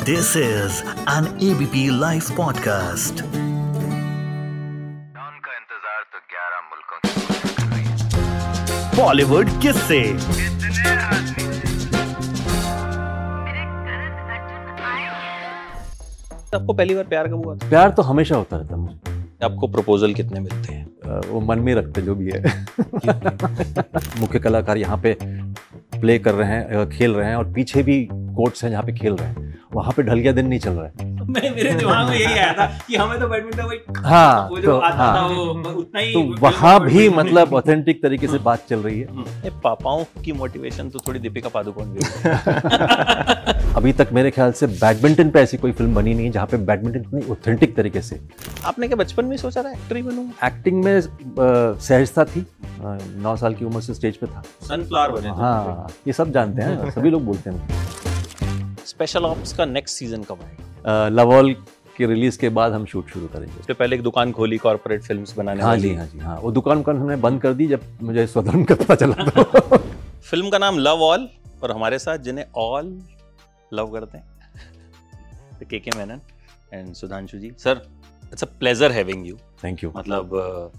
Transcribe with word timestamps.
This 0.00 0.28
is 0.36 0.76
an 1.14 1.26
ABP 1.26 1.74
Life 2.02 2.28
podcast. 2.30 3.20
का 5.14 5.52
इंतज़ार 5.56 6.04
तो 6.12 6.20
11 6.30 6.62
मुल्कों 6.70 7.00
Bollywood 8.96 9.62
किससे 9.62 10.12
आपको 16.54 16.72
पहली 16.72 16.94
बार 16.94 17.04
प्यार 17.04 17.28
कब 17.28 17.44
हुआ 17.44 17.56
था? 17.56 17.68
प्यार 17.68 17.90
तो 17.90 18.02
हमेशा 18.02 18.36
होता 18.36 18.56
रहता 18.56 18.74
है 18.74 18.80
मुझे। 18.80 18.98
आपको 19.44 19.68
प्रपोजल 19.68 20.14
कितने 20.14 20.40
मिलते 20.40 20.72
हैं? 20.72 20.86
वो 21.28 21.40
मन 21.40 21.58
में 21.58 21.74
रखते 21.74 22.02
जो 22.02 22.14
भी 22.14 22.30
है। 22.30 22.66
मुख्य 24.20 24.38
कलाकार 24.38 24.76
यहाँ 24.76 24.98
पे 24.98 25.18
प्ले 26.00 26.18
कर 26.18 26.34
रहे 26.34 26.48
हैं 26.48 26.90
खेल 26.90 27.14
रहे 27.14 27.28
हैं 27.28 27.36
और 27.36 27.52
पीछे 27.52 27.82
भी 27.82 28.08
कोर्ट्स 28.12 28.64
हैं 28.64 28.70
जहाँ 28.70 28.82
पे 28.82 28.92
खेल 28.92 29.12
रहे 29.12 29.28
हैं। 29.28 29.49
वहाँ 29.74 29.92
पे 29.96 30.02
ढल 30.02 30.18
गया 30.18 30.32
दिन 30.32 30.46
नहीं 30.48 30.58
चल 30.60 30.72
रहा। 30.72 30.86
है 31.38 31.50
मेरे 31.54 31.72
दिमाग 31.72 32.08
में 32.08 32.16
यही 32.16 32.32
आया 32.32 32.52
था 32.52 32.66
कि 32.86 32.96
हमें 32.96 33.18
तो 33.20 33.26
बैडमिंटन 33.28 33.62
वही 33.62 33.78
हाँ 34.04 34.48
वो 34.50 34.56
जो 34.60 34.66
तो 34.66 34.78
आता 34.78 34.96
था 34.96 35.04
हाँ। 35.04 35.28
वो 35.28 35.42
उतना 35.70 36.00
ही 36.00 36.12
तो 36.12 36.22
वहाँ 36.40 36.78
भी 36.84 37.08
मतलब 37.08 37.54
ऑथेंटिक 37.54 38.02
तरीके 38.02 38.26
से 38.28 38.38
बात 38.48 38.64
चल 38.68 38.78
रही 38.80 39.00
है। 39.00 39.06
ये 39.44 39.50
पापाओं 39.64 40.04
की 40.24 40.32
मोटिवेशन 40.32 40.88
तो 40.90 40.98
थोड़ी 41.06 41.20
दीपिका 41.20 41.48
पादुकोण 41.48 41.92
भी 41.92 42.00
अभी 43.76 43.92
तक 43.92 44.08
मेरे 44.12 44.30
ख्याल 44.30 44.52
से 44.52 44.66
बैडमिंटन 44.66 45.30
पे 45.30 45.40
ऐसी 45.40 45.56
कोई 45.56 45.72
फ़िल्म 45.72 45.94
बनी 45.94 46.14
नहीं 46.14 46.26
है 46.26 46.32
जहाँ 46.32 46.46
पे 46.46 46.56
बैडमिंटन 46.70 47.00
इतनी 47.00 47.30
ऑथेंटिक 47.32 47.76
तरीके 47.76 48.00
से। 48.02 48.20
आपने 48.66 48.88
क्या 48.88 48.96
बचपन 48.96 49.24
में 49.24 49.36
सोचा 49.36 49.62
था 49.62 49.70
एक्टर 49.72 49.96
ही 49.96 50.02
बनूँगा 50.02 50.46
एक्टिंग 50.46 50.84
में 50.84 51.00
सहजता 51.00 52.24
थी। 52.24 52.46
नौ 53.22 53.36
साल 53.36 53.54
की 53.54 53.64
उम्र 53.64 53.80
से 53.80 53.94
स्टेज 53.94 54.16
पे 54.16 54.26
था। 54.26 54.42
सनफ्लावर 54.68 55.20
बने 55.20 55.28
हाँ 55.40 55.86
ये 56.06 56.12
सब 56.12 56.32
जानते 56.32 56.62
हैं 56.62 56.90
सभी 56.96 57.10
लोग 57.10 57.24
बोलते 57.24 57.50
हैं। 57.50 58.09
स्पेशल 58.90 59.24
ऑप्स 59.24 59.52
का 59.52 59.64
नेक्स्ट 59.64 59.96
सीज़न 59.98 60.22
कब 60.30 60.42
आएगा? 60.44 61.08
लवॉल 61.08 61.54
के 61.96 62.06
रिलीज़ 62.06 62.38
के 62.38 62.48
बाद 62.48 62.72
हम 62.72 62.84
शूट 62.86 63.08
शुरू 63.10 63.26
करेंगे। 63.28 63.58
उससे 63.60 63.74
पहले 63.74 63.96
एक 63.96 64.02
दुकान 64.02 64.32
खोली 64.32 64.58
कॉर्पोरेट 64.58 65.02
फिल्म्स 65.02 65.36
बनाने 65.36 65.62
हाँ 65.62 65.76
जी 65.76 65.94
हाँ 65.94 66.06
जी 66.06 66.18
हाँ। 66.18 66.38
वो 66.40 66.50
दुकान 66.52 66.78
दुकान 66.78 66.96
हमने 66.96 67.16
बंद 67.26 67.40
कर 67.42 67.54
दी 67.54 67.66
जब 67.66 67.80
मुझे 68.02 68.26
स्वधर्म 68.26 68.64
का 68.64 68.74
पता 68.74 68.94
चला 68.94 69.14
फ़िल्म 70.20 70.50
का 70.52 70.58
नाम 70.58 70.78
लव 70.78 71.02
ऑल 71.02 71.28
और 71.62 71.72
हमारे 71.72 71.98
साथ 71.98 72.18
जिन्हें 72.18 72.44
ऑल 72.56 72.98
लव 73.72 73.92
करते 73.92 74.18
हैं 74.18 75.66
K 75.70 75.78
K 75.78 75.90
Menon 75.98 76.20
and 76.74 76.94
Sudhanshu 76.94 77.38
ji. 77.38 77.52
Sir 77.58 77.82
it's 78.32 78.44
a 78.44 78.46
pleasure 78.58 78.92
having 78.92 79.26
you 79.26 79.36
thank 79.64 79.84
you 79.84 79.92
मतलब 79.96 80.72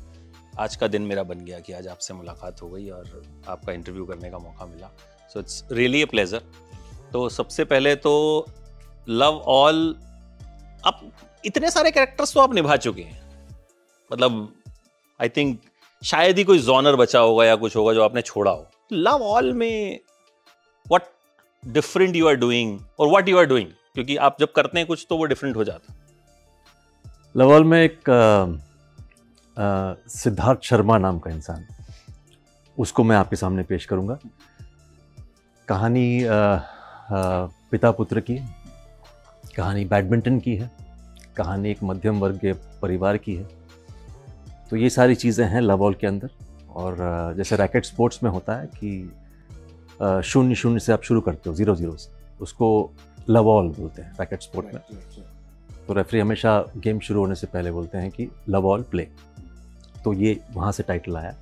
आज 0.59 0.75
का 0.75 0.87
दिन 0.87 1.01
मेरा 1.01 1.23
बन 1.23 1.45
गया 1.45 1.59
कि 1.59 1.73
आज 1.73 1.87
आपसे 1.87 2.13
मुलाकात 2.13 2.61
हो 2.61 2.69
गई 2.69 2.89
और 2.89 3.21
आपका 3.47 3.73
इंटरव्यू 3.73 4.05
करने 4.05 4.29
का 4.29 4.37
मौका 4.37 4.65
मिला। 4.65 4.89
So 5.33 5.39
it's 5.39 5.63
really 5.71 6.01
a 6.01 6.05
pleasure 6.05 6.41
तो 7.11 7.27
सबसे 7.29 7.63
पहले 7.65 7.95
तो 7.95 8.13
लव 9.09 9.37
ऑल 9.49 9.95
आप 10.85 11.01
इतने 11.43 11.71
सारे 11.71 11.91
कैरेक्टर्स 11.91 12.33
तो 12.33 12.39
आप 12.39 12.53
निभा 12.55 12.75
चुके 12.77 13.01
हैं। 13.01 13.19
मतलब 14.11 14.53
आई 15.19 15.29
थिंक 15.29 15.59
शायद 16.01 16.37
ही 16.37 16.43
कोई 16.43 16.59
जॉनर 16.59 16.95
बचा 16.95 17.19
होगा 17.19 17.45
या 17.45 17.55
कुछ 17.55 17.75
होगा 17.75 17.93
जो 17.93 18.03
आपने 18.03 18.21
छोड़ा 18.21 18.51
हो। 18.51 18.67
लव 18.91 19.23
ऑल 19.23 19.51
में 19.53 19.99
what 20.85 21.03
different 21.63 22.15
you 22.15 22.27
are 22.27 22.35
doing 22.35 22.79
और 22.99 23.07
व्हाट 23.07 23.29
यू 23.29 23.37
आर 23.37 23.45
डूइंग 23.45 23.69
क्योंकि 23.93 24.15
आप 24.17 24.37
जब 24.39 24.51
करते 24.51 24.77
हैं 24.79 24.87
कुछ 24.87 25.05
तो 25.09 25.17
वो 25.17 25.25
डिफरेंट 25.25 25.55
हो 25.55 25.63
जाता 25.63 25.93
लव 27.35 27.51
ऑल 27.53 27.63
में 27.63 27.81
एक 27.83 28.09
सिद्धार्थ 30.09 30.61
शर्मा 30.63 30.97
नाम 30.97 31.19
का 31.19 31.31
इंसान 31.31 31.65
उसको 32.77 33.03
मैं 33.03 33.15
आपके 33.15 33.35
सामने 33.35 33.63
पेश 33.63 33.85
करूँगा। 33.85 34.17
कहानी 35.67 36.23
अ, 36.23 36.61
पिता 37.11 37.91
पुत्र 37.91 38.19
की 38.19 38.37
कहानी 39.55 39.85
बैडमिंटन 39.85 40.39
की 40.39 40.55
है 40.55 40.69
कहानी 41.37 41.69
एक 41.69 41.83
मध्यम 41.83 42.19
वर्ग 42.19 42.37
के 42.37 42.53
परिवार 42.81 43.17
की 43.17 43.35
है। 43.35 43.47
तो 44.69 44.75
ये 44.75 44.89
सारी 44.89 45.15
चीज़ें 45.15 45.45
हैं 45.47 45.61
लवॉल 45.61 45.93
के 45.93 46.07
अंदर 46.07 46.29
और 46.73 47.33
जैसे 47.37 47.55
रैकेट 47.55 47.85
स्पोर्ट्स 47.85 48.23
में 48.23 48.29
होता 48.31 48.55
है 48.55 48.67
कि 48.75 50.21
शून्य 50.23 50.55
शून्य 50.55 50.79
से 50.79 50.93
आप 50.93 51.01
शुरू 51.03 51.21
करते 51.21 51.49
हो 51.49 51.55
ज़ीरो 51.55 51.75
ज़ीरो 51.75 51.95
से 51.97 52.11
उसको 52.41 52.69
लवॉल 53.29 53.67
बोलते 53.69 54.01
हैं 54.01 54.11
रैकेट 54.19 54.41
स्पोर्ट 54.41 54.73
में। 54.73 54.81
तो 55.87 55.93
रेफरी 55.93 56.19
हमेशा 56.19 56.57
गेम 56.77 56.99
शुरू 56.99 57.19
होने 57.19 57.35
से 57.35 57.47
पहले 57.47 57.71
बोलते 57.71 57.97
हैं 57.97 58.11
कि 58.11 58.29
लव 58.49 58.67
ऑल 58.67 58.81
प्ले। 58.91 59.07
तो 60.03 60.13
ये 60.13 60.39
वहाँ 60.53 60.71
से 60.71 60.83
टाइटल 60.83 61.17
आया। 61.17 61.35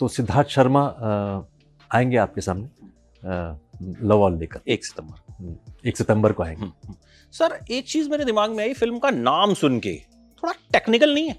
तो 0.00 0.08
सिद्धार्थ 0.08 0.48
शर्मा 0.48 0.82
आएँगे 1.90 2.16
आपके 2.16 2.40
सामने। 2.40 2.68
लव 3.24 4.22
ऑल 4.22 4.38
लेकर। 4.38 4.60
एक 4.68 4.84
सितंबर। 4.84 5.88
एक 5.88 5.96
सितंबर 5.96 6.32
को 6.32 6.42
आएँगे। 6.42 6.62
हम्म, 6.62 6.94
सर 7.34 7.58
एक 7.70 7.88
चीज़ 7.88 8.08
मेरे 8.10 8.24
दिमाग 8.24 8.50
में 8.50 8.64
आई 8.64 8.72
फ़िल्म 8.72 8.98
का 8.98 9.10
नाम 9.10 9.54
सुन 9.54 9.78
के। 9.78 9.94
थोड़ा 10.42 10.52
टेक्निकल 10.72 11.14
नहीं 11.14 11.28
है। 11.28 11.36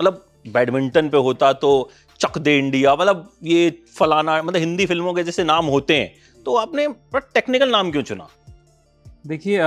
मतलब 0.00 0.24
बैडमिंटन 0.46 1.08
पे 1.08 1.18
होता 1.18 1.52
तो 1.54 1.90
चक 2.20 2.38
दे 2.38 2.56
इंडिया 2.58 2.94
मतलब 2.94 3.28
ये 3.44 3.70
फलाना 3.96 4.42
मतलब 4.42 4.60
हिंदी 4.60 4.86
फ़िल्मों 4.86 5.14
के 5.14 5.22
जैसे 5.22 5.44
नाम 5.44 5.66
होते 5.66 5.96
हैं। 5.96 6.42
तो 6.46 6.54
आपने 6.56 6.86
टेक्निकल 7.14 7.70
नाम 7.70 7.90
क्यों 7.90 8.02
चुना? 8.02 8.28
देखिए 9.26 9.58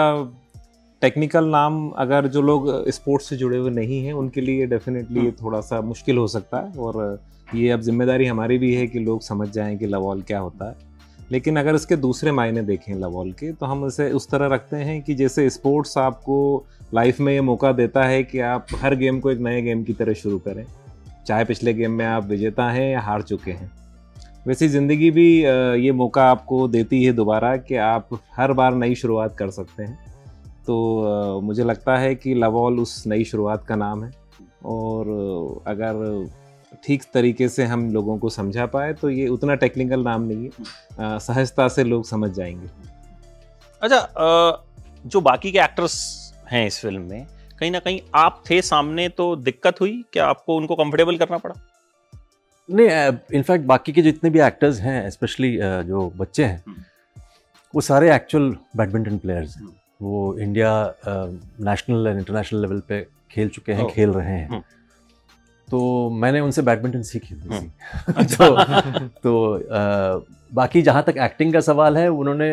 टेक्निकल 1.02 1.46
नाम 1.46 1.90
अगर 1.98 2.28
जो 2.28 2.42
लोग 2.42 2.68
स्पोर्ट्स 2.90 3.30
से 3.30 3.36
जुड़े 3.38 3.58
हुए 3.58 3.70
नहीं 3.70 4.04
हैं 4.06 4.14
उनके 4.14 4.42
लिए 4.42 4.66
डेफिनेटली 4.66 5.26
ये 5.26 5.32
थोड़ा 5.32 5.62
सा 5.62 5.82
मुश्किल 5.84 6.18
हो 6.18 6.28
सकता 6.28 6.60
है। 6.60 6.78
और 6.80 7.20
ये 7.56 7.70
अब 7.70 7.82
ज़िम्मेदारी 7.82 8.26
हमारी 8.26 8.58
भी 8.58 8.74
है 8.76 8.88
कि 8.88 9.00
लोग 9.00 9.22
समझ 9.22 9.50
जाएँ 9.50 9.78
कि 9.78 9.86
लवॉल 9.86 10.22
क्या 10.22 10.40
होता 10.40 10.70
है। 10.70 10.87
लेकिन 11.32 11.60
अगर 11.60 11.76
इसके 11.76 11.96
दूसरे 11.96 12.32
मायने 12.32 12.62
देखें 12.64 12.94
लवॉल 12.96 13.32
के 13.32 13.52
तो 13.52 13.66
हम 13.66 13.86
इसे 13.88 14.10
उस 14.12 14.30
तरह 14.30 14.48
रखते 14.54 14.78
हैं 14.78 15.02
कि 15.02 15.16
जैसे 15.16 15.50
स्पोर्ट्स 15.50 15.98
आपको 15.98 16.66
लाइफ 16.94 17.20
में 17.20 17.34
ये 17.34 17.42
मौका 17.42 17.72
देता 17.72 18.04
है 18.04 18.24
कि 18.24 18.40
आप 18.40 18.68
हर 18.82 18.96
गेम 18.96 19.20
को 19.20 19.32
एक 19.32 19.40
नए 19.40 19.62
गेम 19.62 19.84
की 19.84 19.94
तरह 19.94 20.14
शुरू 20.16 20.38
करें। 20.40 20.66
चाहे 21.28 21.46
पिछले 21.46 21.74
गेम 21.74 21.92
में 21.92 22.06
आप 22.06 22.26
विजेता 22.26 22.70
हैं 22.72 22.90
या 22.92 23.02
हार 23.02 23.22
चुके 23.22 23.52
हैं। 23.52 23.72
वैसे 24.48 24.68
ज़िंदगी 24.70 25.10
भी 25.12 25.28
ये 25.84 25.92
मौका 25.94 26.24
आपको 26.24 26.68
देती 26.68 27.04
है 27.04 27.12
दोबारा 27.14 27.56
कि 27.58 27.76
आप 27.76 28.20
हर 28.36 28.54
बार 28.54 28.76
नई 28.76 28.96
शुरुआत 28.96 29.36
कर 29.38 29.50
सकते 29.52 29.84
हैं। 29.84 29.98
तो 30.68 31.40
मुझे 31.44 31.64
लगता 31.64 31.98
है 31.98 32.14
कि 32.16 32.34
लवॉल 32.36 32.80
उस 32.80 33.04
नई 33.08 33.24
शुरुआत 33.24 33.66
का 33.66 33.76
नाम 33.76 34.04
है। 34.04 34.12
और 34.66 35.64
अगर 35.68 35.96
ठीक 36.84 37.04
तरीके 37.14 37.48
से 37.50 37.64
हम 37.66 37.90
लोगों 37.94 38.18
को 38.18 38.30
समझा 38.30 38.66
पाए 38.66 38.94
तो 38.94 39.10
ये 39.10 39.28
उतना 39.28 39.56
टेक्निकल 39.56 40.04
नाम 40.04 40.22
नहीं 40.24 40.46
है। 40.46 41.20
सहजता 41.20 41.68
से 41.68 41.84
लोग 41.84 42.06
समझ 42.06 42.32
जाएँगे। 42.32 42.70
अच्छा 43.82 44.64
जो 45.06 45.22
बाकी 45.22 45.52
के 45.52 45.60
एक्टर्स 45.60 45.96
हैं 46.52 46.66
इस 46.68 46.80
फ़िल्म 46.80 47.02
में 47.02 47.26
कहीं 47.60 47.72
ना 47.72 47.80
कहीं 47.80 48.00
आप 48.16 48.44
थे 48.50 48.62
सामने 48.62 49.08
तो 49.10 49.36
दिक्कत 49.38 49.82
हुई? 49.82 50.04
क्या 50.14 50.26
आपको 50.26 50.58
उनको 50.58 50.76
कंफर्टेबल 50.76 51.18
करना 51.18 51.38
पड़ा? 51.38 51.56
नहीं 52.70 53.38
इनफैक्ट 53.38 53.66
बाकी 53.66 53.92
के 53.92 54.02
जितने 54.02 54.30
भी 54.30 54.40
एक्टर्स 54.42 54.80
हैं 54.80 55.10
स्पेशली 55.10 55.58
जो 55.60 56.12
बच्चे 56.18 56.46
हैं 56.46 56.64
हम्म। 56.68 56.84
वो 57.74 57.82
सारे 57.82 58.14
एक्चुअल 58.16 58.56
बैडमिंटन 58.78 59.18
प्लेयर्स 59.18 59.56
हैं। 59.56 59.64
हम्म। 59.64 59.74
वो 60.02 60.38
India 60.40 60.72
national 61.08 62.08
and 62.08 62.18
international 62.18 62.62
level 62.62 62.80
पे 62.90 63.06
खेल 63.32 63.50
चुके 63.50 63.74
हैं 63.74 63.88
खेल 63.88 64.10
रहे 64.10 64.32
हैं। 64.32 64.48
हम्म। 64.50 64.62
तो 65.68 66.10
मैंने 66.14 66.40
उनसे 66.40 66.62
बैडमिंटन 66.62 67.02
सीखी 67.02 67.36
थी 67.36 67.56
हम्म। 67.56 68.24
तो 68.36 68.50
तो 69.24 69.54
अ, 69.54 70.26
बाकी 70.54 70.82
जहाँ 70.82 71.04
तक 71.04 71.18
एक्टिंग 71.18 71.54
का 71.54 71.60
सवाल 71.60 71.98
है 71.98 72.08
उन्होंने 72.10 72.50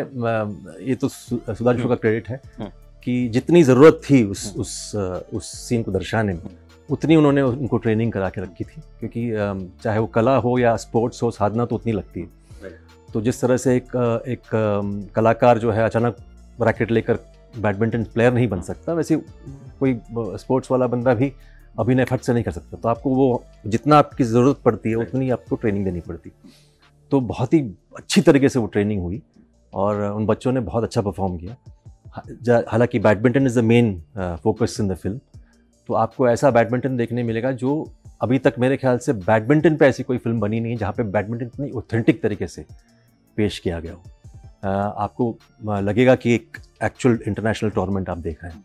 ये 0.88 0.94
तो 0.94 1.08
सु- 1.08 1.54
सुधांशु 1.56 1.88
का 1.88 1.94
क्रेडिट 1.94 2.28
है 2.28 2.40
हम्म। 2.58 2.70
कि 3.06 3.28
जितनी 3.28 3.62
ज़रूरत 3.62 4.00
थी 4.10 4.22
उस 4.24 4.46
हम्म। 4.46 4.60
उस 4.60 4.94
उस 5.34 5.52
सीन 5.58 5.82
को 5.82 5.92
दर्शाने 5.92 6.32
में 6.32 6.40
उतनी 6.88 7.16
उन्होंने 7.16 7.42
उनको 7.42 7.76
ट्रेनिंग 7.78 8.12
करा 8.12 8.28
के 8.30 8.40
रखी 8.40 8.64
थी 8.64 8.80
क्योंकि 9.00 9.30
चाहे 9.82 9.98
वो 9.98 10.06
कला 10.14 10.36
हो 10.36 10.58
या 10.58 10.74
स्पोर्ट्स 10.76 11.22
हो 11.22 11.30
साधना 11.30 11.64
तो 11.64 11.76
उतनी 11.76 11.92
लगती 11.92 12.20
है 12.20 12.72
तो 13.12 13.20
जिस 13.20 13.40
तरह 13.40 13.56
से 13.56 13.76
एक 13.76 13.96
एक 14.28 14.50
कलाकार 15.14 15.58
जो 15.58 15.70
है 15.72 15.84
अचानक 15.84 16.16
रैकेट 16.62 16.90
लेकर 16.90 17.18
बैडमिंटन 17.54 18.04
प्लेयर 18.04 18.32
नहीं 18.32 18.48
बन 18.48 18.60
सकता 18.60 18.92
वैसे 18.92 19.16
कोई 19.80 19.94
स्पोर्ट्स 20.38 20.70
वाला 20.70 20.86
बंदा 20.86 21.14
भी 21.14 21.32
अभिनय 21.74 22.04
फट 22.04 22.20
से 22.20 22.32
नहीं 22.32 22.44
कर 22.44 22.50
सकता। 22.50 22.76
तो 22.76 22.88
आपको 22.88 23.10
वो 23.10 23.44
जितना 23.66 23.98
आपकी 23.98 24.24
ज़रूरत 24.24 24.60
पड़ती 24.64 24.90
है, 24.90 24.96
उतनी 24.96 25.30
आपको 25.30 25.56
ट्रेनिंग 25.56 25.84
देनी 25.84 26.00
पड़ती। 26.00 26.32
तो 27.12 27.20
बहुत 27.22 27.54
ही 27.54 27.60
अच्छी 27.96 28.20
तरीके 28.20 28.48
से 28.48 28.58
वो 28.58 28.66
ट्रेनिंग 28.66 29.02
हुई 29.02 29.22
और 29.72 30.02
उन 30.04 30.26
बच्चों 30.26 30.52
ने 30.52 30.60
बहुत 30.62 30.84
अच्छा 30.84 31.00
परफॉर्म 31.02 31.36
किया। 31.38 32.62
हालाँकि 32.68 32.98
badminton 32.98 33.46
is 33.46 33.58
the 33.60 33.64
main 33.64 34.00
focus 34.42 34.76
in 34.80 34.88
the 34.88 34.94
film 34.94 35.20
तो 35.88 35.94
आपको 35.94 36.28
ऐसा 36.28 36.50
बैडमिंटन 36.50 36.96
देखने 36.96 37.22
मिलेगा 37.22 37.50
जो 37.52 37.72
अभी 38.22 38.38
तक 38.38 38.54
मेरे 38.58 38.76
ख्याल 38.76 38.98
से 38.98 39.12
बैडमिंटन 39.12 39.76
पे 39.76 39.86
ऐसी 39.86 40.02
कोई 40.02 40.18
फ़िल्म 40.18 40.40
बनी 40.40 40.60
नहीं 40.60 40.72
है 40.72 40.78
जहाँ 40.78 40.92
पे 40.92 41.02
बैडमिंटन 41.04 41.46
इतनी 41.46 41.70
ऑथेंटिक 41.70 42.22
तरीके 42.22 42.46
से 42.46 42.64
पेश 43.36 43.58
किया 43.58 43.80
गया 43.80 43.92
हो। 43.92 44.02
आपको 44.64 45.36
लगेगा 45.80 46.14
कि 46.14 46.34
एक 46.34 46.58
एक्चुअल 46.84 47.18
इंटरनेशनल 47.26 47.70
टूर्नामेंट 47.70 48.08
आप 48.10 48.18
देख 48.18 48.44
रहे 48.44 48.52
हैं। 48.52 48.64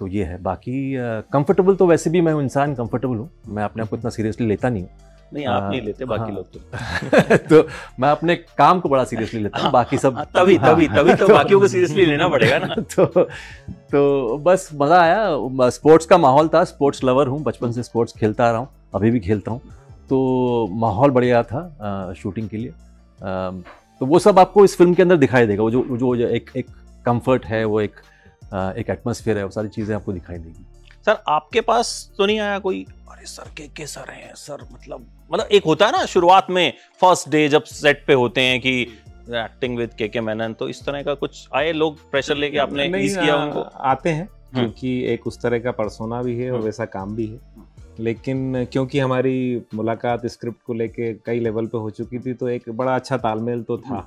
तो 0.00 0.06
ये 0.06 0.24
है। 0.24 0.42
बाकी 0.42 0.94
कंफर्टेबल 1.32 1.74
तो 1.74 1.86
वैसे 1.86 2.10
भी 2.10 2.20
मैं 2.20 2.34
इंसान 2.34 2.74
कंफर्टेबल 2.74 3.16
हूँ। 3.16 3.30
मैं 3.48 3.64
अपने 3.64 3.82
आप 3.82 3.88
को 3.88 3.96
इतना 3.96 4.10
सीरियसली 4.10 4.46
लेता 4.46 4.68
नहीं 4.68 4.82
हूँ। 4.82 4.90
नहीं 5.34 5.46
आप 5.46 5.70
नहीं 5.70 5.80
लेते 5.80 6.04
बाकी 6.04 6.22
हाँ। 6.22 6.30
लोग 6.30 6.46
तो। 6.52 7.36
तो 7.62 7.68
मैं 8.00 8.08
अपने 8.08 8.34
काम 8.36 8.80
को 8.80 8.88
बड़ा 8.88 9.04
सीरियसली 9.04 9.40
लेता 9.42 9.60
हूँ 9.60 9.70
बाकी 9.72 9.98
सब 9.98 10.16
हाँ, 10.16 10.24
तभी 10.34 10.56
हाँ, 10.56 10.74
तभी 10.74 10.88
तभी 10.88 11.14
तो 11.14 11.28
बाकियों 11.34 11.60
को 11.60 11.68
सीरियसली 11.68 12.04
लेना 12.06 12.28
पड़ेगा 12.28 12.58
ना। 12.58 12.74
तो 12.96 13.06
तो 13.92 14.36
बस 14.38 14.68
मज़ा 14.74 15.00
आया। 15.00 15.68
स्पोर्ट्स 15.70 16.06
का 16.06 16.18
माहौल 16.18 16.48
था। 16.48 16.64
स्पोर्ट्स 16.64 17.04
लवर 17.04 17.26
हूँ 17.26 17.42
बचपन 17.42 17.72
से 17.72 17.82
स्पोर्ट्स 17.82 18.16
खेलता 18.18 18.46
आ 18.46 18.50
रहा 18.50 18.60
हूँ 18.60 18.68
अभी 18.94 19.10
भी 19.10 19.20
खेलता 19.20 19.50
हूँ। 19.50 19.60
तो 20.10 20.68
माहौल 20.80 21.10
बढ़िया 21.10 21.42
था 21.42 22.12
शूटिंग 22.18 22.48
के 22.48 22.56
लिए। 22.56 22.72
तो 23.20 24.06
वो 24.06 24.18
सब 24.18 24.38
आपको 24.38 24.64
इस 24.64 24.76
फ़िल्म 24.76 24.94
के 24.94 25.02
अंदर 25.02 25.16
दिखाई 25.16 25.46
देगा। 25.46 25.62
वो 25.62 25.70
जो 25.70 26.14
जो 26.14 26.14
एक 26.26 26.50
एक 26.56 26.66
कंफर्ट 27.06 27.44
है 27.46 27.64
वो 27.64 27.80
एक 27.80 28.00
एक 28.52 28.90
एटमोसफियर 28.90 29.38
है 29.38 29.44
वो 29.44 29.50
सारी 29.50 29.68
चीज़ें 29.68 29.94
आपको 29.96 30.12
दिखाई 30.12 30.38
देगी। 30.38 30.64
सर 31.06 31.22
आपके 31.28 31.60
पास 31.60 32.10
तो 32.18 32.26
नहीं 32.26 32.38
आया 32.40 32.58
कोई? 32.58 32.84
अरे 33.10 33.26
सर 33.26 33.50
के 33.56 33.66
के 33.68 33.86
सर 33.86 34.10
हैं? 34.10 34.34
सर 34.34 34.66
मतलब 34.72 35.06
मतलब 35.30 35.48
एक 35.52 35.64
होता 35.64 35.86
है 35.86 35.92
ना 35.92 36.04
शुरुआत 36.06 36.46
में 36.50 36.72
फ़र्स्ट 37.00 37.28
डे 37.28 37.48
जब 37.48 37.64
सेट 37.64 38.04
पे 38.06 38.12
होते 38.14 38.40
हैं 38.40 38.60
कि 38.60 38.80
एक्टिंग 39.30 39.76
विद 39.78 39.94
के 39.94 40.08
के 40.08 40.20
मेनन 40.20 40.52
तो 40.52 40.68
इस 40.68 40.84
तरह 40.86 41.02
का 41.02 41.14
कुछ 41.14 41.48
आए 41.54 41.72
लोग 41.72 41.98
प्रेशर 42.10 42.36
लेके 42.36 42.58
आपने 42.58 42.88
नहीं, 42.88 43.04
ईज 43.04 43.16
किया 43.16 43.36
उनको? 43.36 43.60
आते 43.60 44.10
हैं 44.10 44.28
क्योंकि 44.54 44.98
एक 45.12 45.26
उस 45.26 45.40
तरह 45.42 45.58
का 45.58 45.70
पर्सोना 45.72 46.22
भी 46.22 46.36
है 46.38 46.50
और 46.50 46.56
हम्म। 46.56 46.66
वैसा 46.66 46.84
काम 46.86 47.14
भी 47.16 47.26
है। 47.26 47.40
लेकिन 48.00 48.64
क्योंकि 48.64 48.98
हमारी 48.98 49.62
मुलाकात 49.74 50.26
स्क्रिप्ट 50.26 50.62
को 50.66 50.74
लेके 50.74 51.12
कई 51.26 51.40
लेवल 51.40 51.66
पे 51.66 51.78
हो 51.78 51.90
चुकी 51.90 52.18
थी 52.18 52.34
तो 52.34 52.48
एक 52.48 52.68
बड़ा 52.70 52.94
अच्छा 52.94 53.16
तालमेल 53.18 53.62
तो 53.62 53.78
था। 53.78 53.94
हम्म। 53.94 54.02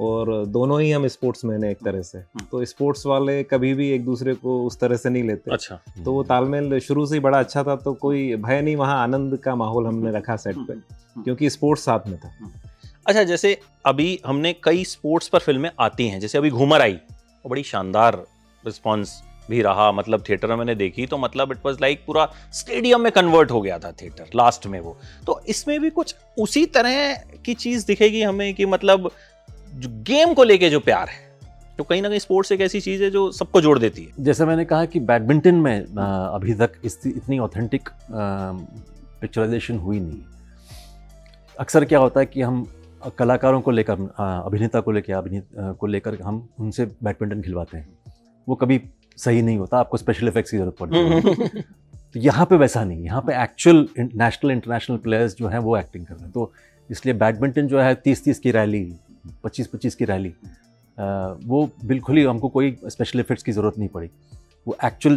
और 0.00 0.44
दोनों 0.46 0.80
ही 0.80 0.90
हम 0.90 1.06
स्पोर्ट्स 1.08 1.44
मैन 1.44 1.64
हैं 1.64 1.70
एक 1.70 1.78
तरह 1.84 2.02
से। 2.02 2.18
तो 2.50 2.64
स्पोर्ट्स 2.64 3.06
वाले 3.06 3.42
कभी 3.44 3.72
भी 3.74 3.90
एक 3.90 4.04
दूसरे 4.04 4.34
को 4.34 4.60
उस 4.66 4.78
तरह 4.80 4.96
से 4.96 5.10
नहीं 5.10 5.22
लेते। 5.22 5.50
अच्छा। 5.50 5.80
तो 6.04 6.12
वो 6.12 6.22
तालमेल 6.24 6.78
शुरू 6.80 7.06
से 7.06 7.14
ही 7.14 7.20
बड़ा 7.20 7.38
अच्छा 7.38 7.62
था 7.62 7.76
तो 7.76 7.92
कोई 7.96 8.34
भय 8.36 8.62
नहीं 8.62 8.76
वहाँ 8.76 9.02
आनंद 9.02 9.36
का 9.36 9.54
माहौल 9.54 9.86
हमने 9.86 10.12
रखा 10.12 10.36
सेट 10.36 10.56
पे 10.68 10.74
क्योंकि 11.22 11.50
स्पोर्ट्स 11.50 11.84
साथ 11.84 12.08
में 12.08 12.18
था। 12.18 12.32
अच्छा 13.06 13.22
जैसे 13.24 13.58
अभी 13.86 14.18
हमने 14.26 14.52
कई 14.64 14.84
स्पोर्ट्स 14.86 15.28
पर 15.28 15.38
फ़िल्में 15.40 15.70
आती 15.80 16.08
हैं 16.08 16.20
जैसे 16.20 16.38
अभी 16.38 16.50
घूमर 16.50 16.80
आई 16.80 16.94
और 16.94 17.50
बड़ी 17.50 17.62
शानदार 17.64 18.24
रिस्पॉन्स 18.64 19.22
भी 19.50 19.60
रहा 19.62 19.90
मतलब 19.92 20.22
थिएटर 20.28 20.48
में 20.48 20.56
मैंने 20.56 20.74
देखी 20.74 21.06
तो 21.06 21.16
मतलब 21.18 21.50
इट 21.52 21.58
वाज 21.66 21.80
लाइक 21.80 22.04
पूरा 22.06 22.24
स्टेडियम 22.52 23.00
में 23.00 23.10
कन्वर्ट 23.12 23.50
हो 23.50 23.60
गया 23.60 23.78
था 23.78 23.90
थिएटर 23.92 24.30
लास्ट 24.36 24.66
में 24.66 24.78
वो। 24.80 24.96
तो 25.26 25.40
इसमें 25.48 25.78
भी 25.80 25.90
कुछ 25.90 26.14
उसी 26.38 26.64
तरह 26.66 27.14
की 27.44 27.54
चीज़ 27.54 27.86
दिखेगी 27.86 28.22
हमें 28.22 28.54
कि 28.54 28.66
मतलब 28.66 29.10
जो 29.74 29.88
गेम 30.02 30.34
को 30.34 30.44
लेके 30.44 30.70
जो 30.70 30.80
प्यार 30.80 31.08
है 31.08 31.22
तो 31.78 31.84
कहीं 31.84 32.02
ना 32.02 32.08
कहीं 32.08 32.18
स्पोर्ट्स 32.18 32.52
एक 32.52 32.60
ऐसी 32.60 32.80
चीज़ 32.80 33.02
है 33.02 33.10
जो 33.10 33.30
सबको 33.32 33.60
जोड़ 33.60 33.78
देती 33.78 34.02
है। 34.02 34.24
जैसे 34.24 34.44
मैंने 34.44 34.64
कहा 34.64 34.84
कि 34.84 35.00
बैडमिंटन 35.00 35.54
में 35.54 35.84
अभी 35.86 36.54
तक 36.54 36.72
इस 36.84 36.98
इतनी 37.06 37.38
ऑथेंटिक 37.38 37.88
पिक्चराइजेशन 39.20 39.78
हुई 39.78 40.00
नहीं। 40.00 40.20
अक्सर 41.56 41.84
क्या 41.84 41.98
होता 41.98 42.20
है 42.20 42.26
कि 42.26 42.42
हम 42.42 42.66
कलाकारों 43.18 43.60
को 43.60 43.70
लेकर 43.70 43.92
अभिनेता 44.18 44.80
को 44.80 44.92
लेकर 44.92 45.12
अभिनेत 45.12 45.46
को 45.80 45.86
लेकर 45.86 46.18
हम 46.22 46.48
उनसे 46.60 46.86
बैडमिंटन 47.04 47.42
खिलवाते 47.42 47.78
हैं। 47.78 47.88
वो 48.46 48.54
कभी 48.54 48.80
सही 49.16 49.42
नहीं 49.42 49.58
होता 49.58 49.78
आपको 49.78 49.96
स्पेशल 49.96 50.28
इफेक्ट्स 50.28 50.50
की 50.50 50.56
ज़रूरत 50.56 50.76
पड़ती 50.80 50.96
है। 50.98 51.62
तो 52.14 52.20
यहाँ 52.20 52.46
पे 52.46 52.56
वैसा 52.56 52.84
नहीं 52.84 53.04
यहाँ 53.04 53.20
पे 53.20 53.42
एक्चुअल 53.42 53.86
नेशनल 53.98 54.50
इंटरनेशनल 54.50 54.96
प्लेयर्स 54.96 55.36
जो 55.36 55.48
हैं 55.48 55.58
वो 55.58 55.76
एक्टिंग 55.76 56.06
कर 56.06 56.14
रहे 56.14 56.24
हैं। 56.24 56.32
तो 56.32 56.52
इसलिए 56.90 57.14
बैडमिंटन 57.14 57.66
जो 57.66 57.80
है 57.80 57.94
तीस 57.94 58.24
तीस 58.24 58.38
की 58.38 58.50
रैली 58.50 58.84
पच्चीस 59.44 59.66
पच्चीस 59.66 59.94
की 59.94 60.04
रैली। 60.04 60.32
वो 61.48 61.68
बिल्कुल 61.84 62.16
ही 62.16 62.24
हमको 62.24 62.48
कोई 62.48 62.76
स्पेशल 62.86 63.20
इफेक्ट्स 63.20 63.44
की 63.44 63.52
ज़रूरत 63.52 63.78
नहीं 63.78 63.88
पड़ी। 63.88 64.10
वो 64.66 64.76
एक्चुअल 64.84 65.14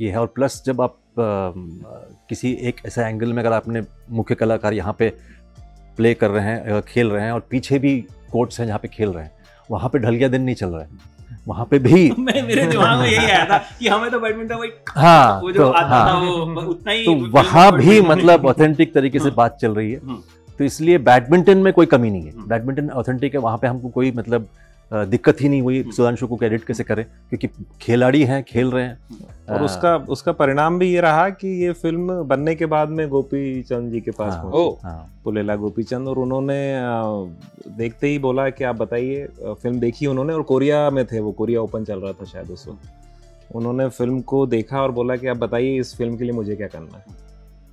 ये 0.00 0.10
है 0.10 0.18
और 0.18 0.26
प्लस 0.34 0.62
जब 0.66 0.80
आप 0.80 0.96
किसी 2.28 2.52
एक 2.68 2.80
ऐसे 2.86 3.04
एंगल 3.04 3.32
में 3.32 3.42
अगर 3.42 3.52
आपने 3.52 3.82
मुख्य 4.10 4.34
कलाकार 4.34 4.74
यहाँ 4.74 4.94
पे 4.98 5.08
प्ले 5.96 6.12
कर 6.14 6.30
रहे 6.30 6.44
हैं 6.44 6.80
खेल 6.82 7.10
रहे 7.10 7.24
हैं 7.24 7.32
और 7.32 7.46
पीछे 7.50 7.78
भी 7.78 7.96
कोर्ट्स 8.32 8.60
हैं 8.60 8.66
जहाँ 8.66 8.78
पे 8.78 8.88
खेल 8.88 9.08
रहे 9.08 9.24
हैं 9.24 9.32
वहाँ 9.70 9.88
पे 9.88 9.98
ढल 9.98 10.14
गया 10.14 10.28
दिन 10.28 10.42
नहीं 10.42 10.54
चल 10.54 10.68
रहा 10.68 10.80
है। 10.80 11.12
वहाँ 11.48 11.64
पे 11.70 11.78
भी 11.78 12.10
मैं 12.18 12.42
मेरे 12.46 12.66
दिमाग 12.66 12.98
में 12.98 13.06
यही 13.06 13.26
आया 13.26 13.44
था 13.44 13.58
कि 13.78 13.88
हमें 13.88 14.10
तो 14.10 14.18
बैडमिंटन 14.20 14.54
वही 14.54 14.70
हाँ 14.88 15.40
वो 15.40 15.52
जो 15.52 15.60
तो 15.60 15.70
आता 15.70 15.86
हाँ। 15.86 16.08
था 16.08 16.18
वो 16.18 16.62
उतना 16.62 16.92
ही 16.92 17.04
तो 17.04 17.14
वहाँ 17.30 17.70
भी 17.76 18.00
मतलब 18.02 18.46
ऑथेंटिक 18.46 18.94
तरीके 18.94 19.18
से 19.18 19.24
हम्म। 19.24 19.36
बात 19.36 19.56
चल 19.60 19.74
रही 19.74 19.92
है। 19.92 19.98
हम्म। 19.98 20.22
तो 20.58 20.64
इसलिए 20.64 20.98
बैडमिंटन 21.06 21.58
में 21.58 21.72
कोई 21.72 21.86
कमी 21.86 22.10
नहीं 22.10 22.24
है। 22.24 22.32
हम्म। 22.32 22.48
बैडमिंटन 22.48 22.90
ऑथेंटिक 22.92 23.34
है 23.34 23.40
वहाँ 23.40 23.58
पे 23.58 23.66
हमको 23.66 23.88
कोई 23.88 24.12
मतलब 24.16 24.48
दिक्कत 24.90 25.40
ही 25.40 25.48
नहीं 25.48 25.60
हुई 25.62 25.80
हम्म। 25.80 25.90
सुधांशु 25.92 26.26
को 26.26 26.36
क्रेडिट 26.36 26.64
कैसे 26.64 26.84
करें 26.84 27.04
क्योंकि 27.30 27.48
खिलाड़ी 27.82 28.22
हैं 28.24 28.42
खेल 28.48 28.70
रहे 28.70 28.84
हैं। 28.84 28.98
और 29.50 29.60
अ, 29.60 29.64
उसका 29.64 29.94
उसका 29.96 30.32
परिणाम 30.32 30.78
भी 30.78 30.90
ये 30.92 31.00
रहा 31.00 31.28
कि 31.30 31.48
ये 31.64 31.72
फ़िल्म 31.72 32.22
बनने 32.24 32.54
के 32.54 32.66
बाद 32.66 32.88
में 32.88 33.08
गोपी 33.08 33.62
चंद 33.62 33.92
जी 33.92 34.00
के 34.00 34.10
पास 34.10 34.32
हाँ, 34.32 34.42
पहुँची। 34.42 34.86
हाँ, 34.86 35.20
पुलेला 35.24 35.56
गोपीचंद 35.56 36.08
और 36.08 36.18
उन्होंने 36.18 36.58
देखते 37.78 38.08
ही 38.08 38.18
बोला 38.18 38.48
कि 38.50 38.64
आप 38.64 38.76
बताइए 38.76 39.26
फ़िल्म 39.46 39.78
देखी 39.80 40.06
उन्होंने 40.06 40.32
और 40.32 40.42
कोरिया 40.42 40.88
में 40.90 41.04
थे 41.06 41.20
वो 41.20 41.32
कोरिया 41.32 41.60
ओपन 41.60 41.84
चल 41.84 42.00
रहा 42.00 42.12
था 42.12 42.24
शायद 42.24 42.50
उस 42.50 42.66
वक्त। 42.68 43.54
उन्होंने 43.56 43.88
फ़िल्म 43.88 44.20
को 44.20 44.46
देखा 44.46 44.82
और 44.82 44.92
बोला 44.92 45.16
कि 45.16 45.26
आप 45.26 45.36
बताइए 45.36 45.78
इस 45.80 45.94
फ़िल्म 45.96 46.16
के 46.16 46.24
लिए 46.24 46.32
मुझे 46.32 46.56
क्या 46.56 46.68
करना 46.68 46.96
है। 46.98 47.22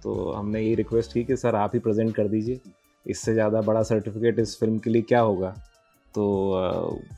तो 0.04 0.32
हमने 0.32 0.62
ये 0.62 0.74
रिक्वेस्ट 0.76 1.14
की 1.14 1.24
कि 1.24 1.36
सर 1.38 1.56
आप 1.56 1.72
ही 1.74 1.80
प्रेजेंट 1.80 2.14
कर 2.16 2.28
दीजिए। 2.28 2.60
इससे 3.06 3.34
ज़्यादा 3.34 3.62
बड़ा 3.62 3.84
सर्टिफिकेट 3.84 4.40
इस 4.40 4.58
फ़िल्म 4.60 4.78
के 4.80 4.90
लिए 4.90 5.02
क्या 5.02 5.20
होगा? 5.20 5.50
तो 6.14 6.52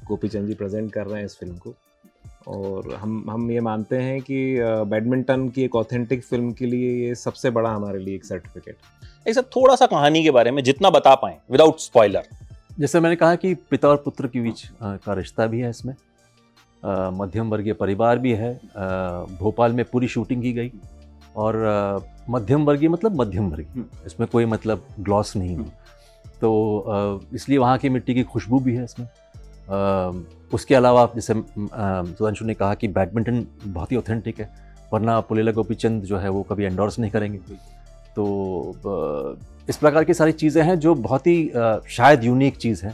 गोपी 0.07 0.27
चंद 0.27 0.47
जी 0.47 0.53
प्रेजेंट 0.53 0.91
कर 0.93 1.05
रहे 1.07 1.19
हैं 1.19 1.25
इस 1.25 1.37
फ़िल्म 1.39 1.57
को। 1.57 1.73
और 2.47 2.93
हम 2.93 3.25
हम 3.29 3.49
ये 3.51 3.59
मानते 3.61 3.97
हैं 3.97 4.21
कि 4.21 4.55
बैडमिंटन 4.89 5.47
की 5.49 5.63
एक 5.63 5.75
ऑथेंटिक 5.75 6.23
फ़िल्म 6.23 6.51
के 6.51 6.65
लिए 6.65 6.91
ये 7.05 7.15
सबसे 7.15 7.49
बड़ा 7.49 7.69
हमारे 7.69 7.99
लिए 7.99 8.15
एक 8.15 8.25
सर्टिफिकेट 8.25 9.27
एक 9.27 9.35
सर 9.35 9.41
थोड़ा 9.55 9.75
सा 9.75 9.85
कहानी 9.87 10.23
के 10.23 10.31
बारे 10.31 10.51
में 10.51 10.63
जितना 10.63 10.89
बता 10.89 11.13
पाए 11.15 11.37
विदाउट 11.51 11.79
स्पॉइलर 11.79 12.27
जैसे 12.79 12.99
मैंने 12.99 13.15
कहा 13.15 13.35
कि 13.35 13.53
पिता 13.71 13.87
और 13.87 14.01
पुत्र 14.05 14.27
के 14.27 14.39
बीच 14.41 14.63
का 14.83 15.13
रिश्ता 15.13 15.45
भी 15.47 15.59
है 15.59 15.69
इसमें। 15.69 15.93
मध्यम 17.13 17.49
वर्गीय 17.49 17.73
परिवार 17.73 18.19
भी 18.19 18.31
है। 18.33 18.53
भोपाल 19.39 19.73
में 19.73 19.83
पूरी 19.85 20.07
शूटिंग 20.07 20.41
की 20.41 20.51
गई। 20.53 20.71
और 21.35 21.55
मध्यम 22.29 22.65
वर्गीय 22.65 22.89
मतलब 22.89 23.21
मध्यम 23.21 23.49
वर्गीय। 23.49 23.83
इसमें 24.05 24.27
कोई 24.31 24.45
मतलब 24.45 24.85
ग्लॉस 24.99 25.35
नहीं 25.35 25.55
है। 25.57 25.65
तो 26.41 27.21
इसलिए 27.33 27.57
वहाँ 27.57 27.77
की 27.77 27.89
मिट्टी 27.89 28.13
की 28.13 28.23
खुशबू 28.23 28.59
भी 28.59 28.75
है 28.75 28.83
इसमें। 28.83 29.07
उसके 30.53 30.75
अलावा 30.75 31.09
जैसे 31.15 31.33
सुधांशु 31.33 32.45
ने 32.45 32.53
कहा 32.53 32.73
कि 32.73 32.87
बैडमिंटन 32.89 33.45
बहुत 33.65 33.91
ही 33.91 33.97
ऑथेंटिक 33.97 34.39
है। 34.39 34.49
वरना 34.93 35.19
पुलेला 35.21 35.51
गोपी 35.51 35.75
चंद 35.75 36.03
जो 36.03 36.17
है 36.17 36.29
वो 36.29 36.43
कभी 36.43 36.63
एंडोर्स 36.63 36.99
नहीं 36.99 37.11
करेंगे। 37.11 37.37
तो 38.15 39.37
इस 39.69 39.77
प्रकार 39.77 40.03
की 40.03 40.13
सारी 40.13 40.31
चीज़ें 40.31 40.61
हैं 40.63 40.77
जो 40.79 40.93
बहुत 40.95 41.27
ही 41.27 41.51
शायद 41.89 42.23
यूनिक 42.23 42.57
चीज़ 42.57 42.85
है। 42.85 42.91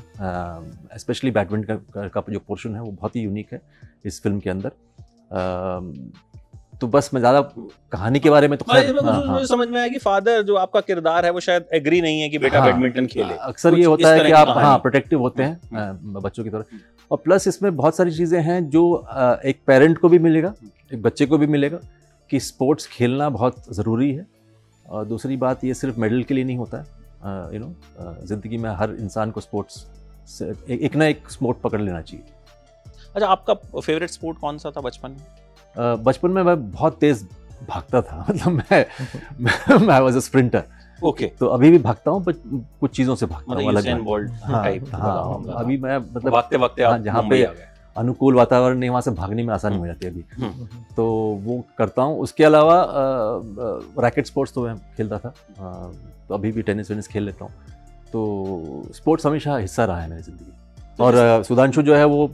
स्पेशली 0.97 1.31
बैडमिंटन 1.31 1.75
का, 1.75 2.07
का 2.07 2.23
जो 2.29 2.39
पोर्शन 2.39 2.75
है 2.75 2.81
वो 2.81 2.91
बहुत 2.91 3.15
ही 3.15 3.21
यूनिक 3.21 3.53
है 3.53 3.61
इस 4.05 4.21
फ़िल्म 4.23 4.39
के 4.39 4.49
अंदर। 4.49 4.71
तो 6.81 6.87
बस 6.87 7.09
मैं 7.13 7.19
ज़्यादा 7.21 7.41
कहानी 7.91 8.19
के 8.19 8.29
बारे 8.29 8.47
में 8.47 8.57
तो 8.57 8.65
और 8.65 8.81
खैर 8.81 8.97
हाँ, 8.97 9.13
हाँ। 9.13 9.33
मुझे 9.33 9.45
समझ 9.47 9.67
में 9.67 9.79
आया 9.79 9.87
कि 9.87 9.97
फादर 9.99 10.41
जो 10.43 10.55
आपका 10.57 10.81
किरदार 10.81 11.25
है 11.25 11.31
वो 11.31 11.39
शायद 11.39 11.65
एग्री 11.73 12.01
नहीं 12.01 12.21
है 12.21 12.29
कि 12.29 12.37
बेटा 12.39 12.59
हाँ, 12.59 12.67
बैडमिंटन 12.67 13.07
खेले। 13.07 13.33
अक्सर 13.33 13.77
ये 13.77 13.85
होता 13.85 14.13
है 14.13 14.23
कि 14.25 14.31
आप 14.33 14.47
हाँ 14.57 14.77
प्रोटेक्टिव 14.79 15.19
होते 15.19 15.43
हैं 15.43 16.13
बच्चों 16.13 16.43
की 16.43 16.49
तरह। 16.49 16.79
और 17.11 17.17
प्लस 17.17 17.47
इसमें 17.47 17.75
बहुत 17.75 17.95
सारी 17.95 18.11
चीज़ें 18.11 18.41
हैं 18.41 18.69
जो 18.69 18.83
एक 19.45 19.59
पेरेंट 19.67 19.97
को 19.97 20.09
भी 20.09 20.19
मिलेगा 20.19 20.53
एक 20.91 21.01
बच्चे 21.01 21.25
को 21.25 21.37
भी 21.37 21.47
मिलेगा 21.47 21.79
कि 22.29 22.39
स्पोर्ट्स 22.41 22.87
खेलना 22.87 23.29
बहुत 23.29 23.63
ज़रूरी 23.73 24.11
है। 24.11 24.25
और 24.85 25.05
दूसरी 25.05 25.37
बात 25.37 25.63
ये 25.63 25.73
सिर्फ़ 25.73 25.99
मेडल 25.99 26.23
के 26.23 26.33
लिए 26.33 26.43
नहीं 26.43 26.57
होता 26.57 26.77
है। 26.77 27.53
यू 27.53 27.59
नो 27.59 27.73
ज़िंदगी 28.25 28.57
में 28.57 28.69
हर 28.71 28.95
इंसान 28.99 29.31
को 29.31 29.41
स्पोर्ट्स 29.41 29.85
एक, 30.69 30.95
ना 30.95 31.05
एक 31.05 31.29
स्पोर्ट 31.31 31.57
पकड़ 31.59 31.81
लेना 31.81 32.01
चाहिए। 32.01 32.25
अच्छा 33.15 33.27
आपका 33.27 33.53
फेवरेट 33.79 34.09
स्पोर्ट 34.09 34.37
कौन 34.39 34.57
सा 34.57 34.71
था 34.71 34.81
बचपन 34.81 35.11
में? 35.11 35.25
बचपन 35.79 36.31
में 36.31 36.43
मैं 36.43 36.71
बहुत 36.71 36.99
तेज़ 36.99 37.25
भागता 37.69 38.01
था 38.01 38.25
मतलब 38.29 38.51
मैं 38.51 38.85
मैं 39.79 39.99
वाज 39.99 40.15
अ 40.15 40.19
स्प्रिंटर 40.19 40.63
ओके 41.03 41.25
तो 41.25 41.47
अभी 41.47 41.71
भी 41.71 41.77
भागता 41.77 42.11
हूँ 42.11 42.23
बट 42.23 42.35
कुछ 42.79 42.95
चीज़ों 42.95 43.15
से 43.15 43.25
भागता 43.25 43.51
मतलब 43.51 43.63
हूँ 43.63 43.69
अलग 43.69 43.87
हाँ, 44.43 44.63
हाँ, 44.91 45.43
अभी 45.55 45.77
मैं 45.77 45.97
मतलब 45.97 46.31
भागते 46.31 46.57
भागते 46.57 46.83
हाँ, 46.83 46.99
जहाँ 46.99 47.23
पे 47.29 47.69
अनुकूल 47.97 48.35
वातावरण 48.35 48.77
नहीं 48.77 48.89
वहाँ 48.89 49.01
से 49.01 49.11
भागने 49.11 49.43
में 49.43 49.53
आसानी 49.53 49.77
हो 49.77 49.85
जाती 49.87 50.05
है 50.05 50.11
अभी। 50.11 50.25
हम्म। 50.43 50.65
तो 50.95 51.05
वो 51.43 51.65
करता 51.77 52.01
हूँ। 52.01 52.19
उसके 52.19 52.43
अलावा 52.43 52.87
रैकेट 53.99 54.25
स्पोर्ट्स 54.25 54.53
तो 54.53 54.67
मैं 54.67 54.77
खेलता 54.77 55.17
था। 55.17 55.33
तो 56.27 56.33
अभी 56.33 56.51
भी 56.51 56.61
टेनिस 56.61 56.91
वेनिस 56.91 57.07
खेल 57.07 57.23
लेता 57.23 57.45
हूँ। 57.45 57.51
तो 58.13 58.83
स्पोर्ट्स 58.93 59.25
हमेशा 59.25 59.57
हिस्सा 59.57 59.85
रहा 59.85 60.01
है 60.01 60.09
मेरी 60.09 60.21
ज़िंदगी 60.21 60.51
और 60.99 61.43
सुधांशु 61.43 61.81
जो 61.81 61.95
है 61.95 62.05
वो 62.05 62.27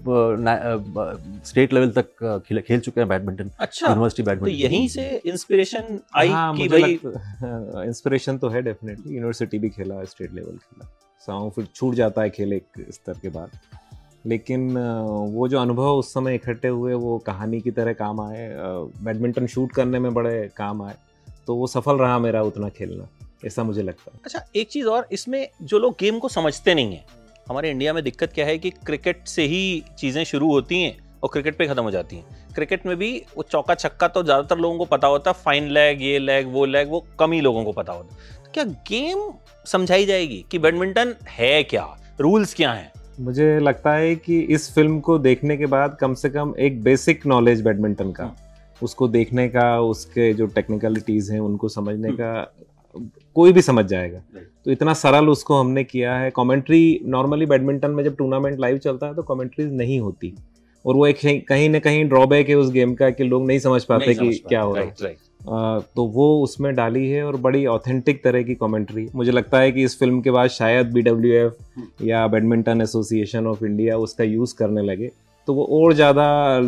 स्टेट 1.45 1.73
लेवल 1.73 1.91
तक 1.91 2.43
खेल 2.47 2.59
खेल 2.61 2.79
चुके 2.79 3.01
हैं 3.01 3.07
बैडमिंटन 3.09 3.49
अच्छा 3.59 3.87
यूनिवर्सिटी 3.87 4.23
बैडमिंटन 4.23 4.45
तो 4.45 4.57
बैडमिंटन 4.57 4.75
यहीं 4.75 4.87
से 4.87 5.21
इंस्पिरेशन 5.25 5.99
आई 6.15 6.29
हाँ, 6.29 6.55
कि 6.57 6.67
भाई 6.67 6.99
इंस्पिरेशन 7.87 8.37
तो 8.37 8.49
है 8.49 8.61
डेफिनेटली 8.61 9.13
यूनिवर्सिटी 9.13 9.59
भी 9.59 9.69
खेला 9.69 10.03
स्टेट 10.05 10.33
लेवल 10.33 10.57
खेला। 10.57 10.87
साउ 11.27 11.49
फिर 11.49 11.67
छूट 11.75 11.95
जाता 11.95 12.21
है 12.21 12.29
खेल 12.29 12.53
एक 12.53 12.85
स्तर 12.91 13.19
के 13.21 13.29
बाद। 13.29 13.59
लेकिन 14.25 14.77
वो 15.33 15.47
जो 15.47 15.59
अनुभव 15.59 15.95
उस 15.95 16.13
समय 16.13 16.35
इकट्ठे 16.35 16.67
हुए 16.67 16.93
वो 16.93 17.17
कहानी 17.25 17.59
की 17.61 17.71
तरह 17.71 17.93
काम 17.93 18.21
आए 18.21 18.47
बैडमिंटन 19.03 19.47
शूट 19.47 19.71
करने 19.71 19.99
में 19.99 20.13
बड़े 20.13 20.49
काम 20.57 20.81
आए 20.81 20.95
तो 21.47 21.55
वो 21.55 21.67
सफल 21.67 21.97
रहा 21.97 22.17
मेरा 22.19 22.41
उतना 22.43 22.69
खेलना 22.69 23.07
ऐसा 23.45 23.63
मुझे 23.63 23.83
लगता 23.83 24.11
है। 24.13 24.19
अच्छा 24.25 24.45
एक 24.55 24.69
चीज़ 24.69 24.87
और 24.87 25.07
इसमें 25.11 25.47
जो 25.61 25.79
लोग 25.79 25.95
गेम 25.99 26.19
को 26.19 26.29
समझते 26.29 26.73
नहीं 26.75 26.93
है 26.93 27.05
हमारे 27.47 27.69
इंडिया 27.71 27.93
में 27.93 28.03
दिक्कत 28.03 28.31
क्या 28.33 28.45
है 28.45 28.57
कि 28.57 28.69
क्रिकेट 28.85 29.27
से 29.27 29.43
ही 29.43 29.83
चीज़ें 29.99 30.23
शुरू 30.23 30.51
होती 30.51 30.81
हैं 30.81 30.95
और 31.23 31.29
क्रिकेट 31.33 31.57
पे 31.57 31.67
खत्म 31.67 31.83
हो 31.83 31.91
जाती 31.91 32.15
हैं। 32.15 32.53
क्रिकेट 32.55 32.85
में 32.85 32.95
भी 32.97 33.09
वो 33.37 33.43
चौका 33.43 33.75
छक्का 33.75 34.07
तो 34.07 34.23
ज़्यादातर 34.23 34.57
लोगों 34.57 34.77
को 34.77 34.85
पता 34.87 35.07
होता 35.07 35.31
है 35.31 35.43
फाइन 35.43 35.67
लेग 35.69 36.01
ये 36.01 36.17
लेग 36.19 36.47
वो 36.53 36.65
लेग 36.65 36.89
वो 36.89 37.05
कम 37.19 37.31
ही 37.31 37.41
लोगों 37.41 37.63
को 37.63 37.71
पता 37.71 37.93
होता। 37.93 38.15
तो 38.35 38.51
क्या 38.53 38.63
गेम 38.89 39.31
समझाई 39.65 40.05
जाएगी 40.05 40.43
कि 40.51 40.59
बैडमिंटन 40.59 41.13
है 41.29 41.63
क्या? 41.63 41.85
रूल्स 42.19 42.53
क्या 42.53 42.71
हैं? 42.71 42.91
मुझे 43.19 43.59
लगता 43.59 43.93
है 43.93 44.15
कि 44.15 44.39
इस 44.39 44.73
फ़िल्म 44.75 44.99
को 44.99 45.17
देखने 45.19 45.57
के 45.57 45.65
बाद 45.67 45.97
कम 46.01 46.13
से 46.13 46.29
कम 46.29 46.53
एक 46.59 46.81
बेसिक 46.83 47.25
नॉलेज 47.27 47.61
बैडमिंटन 47.61 48.11
का 48.11 48.35
उसको 48.81 49.07
देखने 49.07 49.47
का 49.49 49.79
उसके 49.81 50.33
जो 50.33 50.45
टेक्निकलिटीज 50.47 51.31
हैं 51.31 51.39
उनको 51.39 51.69
समझने 51.69 52.11
का 52.11 52.33
कोई 53.35 53.51
भी 53.51 53.61
समझ 53.61 53.85
जाएगा। 53.85 54.21
तो 54.65 54.71
इतना 54.71 54.93
सरल 54.95 55.29
उसको 55.29 55.59
हमने 55.59 55.83
किया 55.83 56.15
है। 56.15 56.31
कमेंट्री 56.31 56.99
नॉर्मली 57.07 57.45
बैडमिंटन 57.45 57.91
में 57.91 58.03
जब 58.03 58.15
टूर्नामेंट 58.17 58.59
लाइव 58.59 58.77
चलता 58.77 59.07
है 59.07 59.15
तो 59.15 59.23
कमेंट्रीज 59.23 59.73
नहीं 59.73 59.99
होती। 59.99 60.33
और 60.85 60.95
वो 60.95 61.05
एक 61.07 61.19
कहीं 61.47 61.69
ना 61.69 61.79
कहीं 61.79 62.03
ड्रॉबैक 62.09 62.49
है 62.49 62.55
उस 62.55 62.71
गेम 62.71 62.93
का 62.95 63.09
कि 63.09 63.23
लोग 63.23 63.45
नहीं 63.47 63.59
समझ 63.59 63.83
पाते 63.83 64.05
नहीं 64.05 64.15
कि 64.19 64.33
समझ 64.33 64.49
क्या 64.49 64.61
हो 64.61 64.75
रहा 64.75 64.83
है। 64.83 65.79
तो 65.95 66.05
वो 66.07 66.27
उसमें 66.43 66.73
डाली 66.75 67.07
है 67.09 67.23
और 67.23 67.35
बड़ी 67.37 67.65
ऑथेंटिक 67.67 68.23
तरह 68.23 68.43
की 68.43 68.55
कमेंट्री 68.55 69.07
मुझे 69.15 69.31
लगता 69.31 69.59
है 69.59 69.71
कि 69.71 69.83
इस 69.83 69.97
फ़िल्म 69.99 70.21
के 70.21 70.31
बाद 70.31 70.49
शायद 70.49 70.91
BWF 70.93 72.03
या 72.03 72.25
बैडमिंटन 72.27 72.81
एसोसिएशन 72.81 73.47
ऑफ़ 73.47 73.63
इंडिया 73.65 73.97
उसका 73.97 74.23
यूज़ 74.23 74.55
करने 74.55 74.81
लगे। 74.81 75.11
तो 75.47 75.53
वो 75.53 75.65
और 75.73 75.93
ज़्यादा 75.93 76.25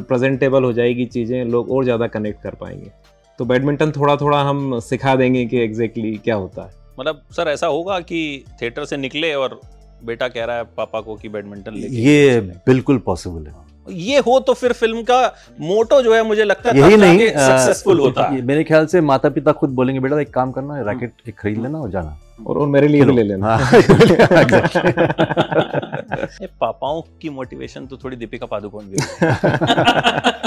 प्रेजेंटेबल 0.10 0.64
हो 0.64 0.74
जाएगी 0.74 1.06
चीज़ें 1.08 1.44
लोग 1.46 1.72
और 1.72 1.84
ज़्यादा 1.84 2.08
कनेक्ट 2.08 2.42
कर 2.44 2.56
पाएँगे। 2.56 2.92
तो 3.40 3.46
बैडमिंटन 3.46 3.92
थोड़ा 3.92 4.16
थोड़ा 4.16 4.42
हम 4.42 4.80
सिखा 4.80 5.16
देंगे 5.16 5.46
कि 5.46 5.58
एग्जैक्टली 5.58 6.18
क्या 6.18 6.36
होता 6.36 6.62
है। 6.62 6.70
मतलब 7.00 7.22
सर 7.32 7.48
ऐसा 7.48 7.68
होगा 7.68 8.00
कि 8.00 8.46
थिएटर 8.62 8.86
से 8.86 8.98
निकले 8.98 9.34
और 9.34 9.62
बेटा 10.04 10.28
कह 10.28 10.46
रहा 10.46 10.56
है 10.56 10.64
पापा 10.78 11.02
को 11.02 11.16
कि 11.16 11.30
बैडमिंटन 11.30 11.74
लेके 11.74 11.96
ये 11.96 12.42
बिल्कुल 12.42 12.98
पॉसिबल 12.98 13.48
है। 13.48 13.68
ये 13.90 14.20
हो 14.20 14.40
तो 14.40 14.54
फिर 14.54 14.74
फ़िल्म 14.74 15.04
का 15.04 15.36
मोटो 15.62 16.02
जो 16.02 16.16
है 16.16 16.24
मुझे 16.24 16.44
लगता 16.44 16.72
है 16.72 16.80
यही 16.80 16.98
नहीं 16.98 17.28
सक्सेसफुल 17.28 18.00
होता। 18.00 18.28
है 18.28 18.42
मेरे 18.42 18.64
ख्याल 18.64 18.86
से 18.86 19.02
माता 19.02 19.30
पिता 19.30 19.52
खुद 19.52 19.70
बोलेंगे 19.70 20.00
बेटा 20.00 20.22
एक 20.22 20.34
काम 20.34 20.52
करना 20.52 20.82
रैकेट 20.82 21.14
एक 21.30 21.40
खरीद 21.40 21.58
लेना 21.58 21.80
और 21.80 21.90
जाना। 21.90 22.20
और, 22.48 22.58
और 22.58 22.68
मेरे 22.68 22.88
लिए 22.88 23.04
भी 23.04 23.14
ले 23.14 23.24
लेना। 23.24 23.56
हाँ, 23.56 23.72
exactly. 23.72 24.12
ये 26.42 26.50
पापाओं 26.62 27.02
की 27.22 27.30
मोटिवेशन 27.30 27.86
तो 27.86 27.98
थोड़ी 27.98 28.18
दीपिका 28.18 28.46
पादुकोण 28.46 28.84
भी 28.84 28.98
है। 29.02 29.12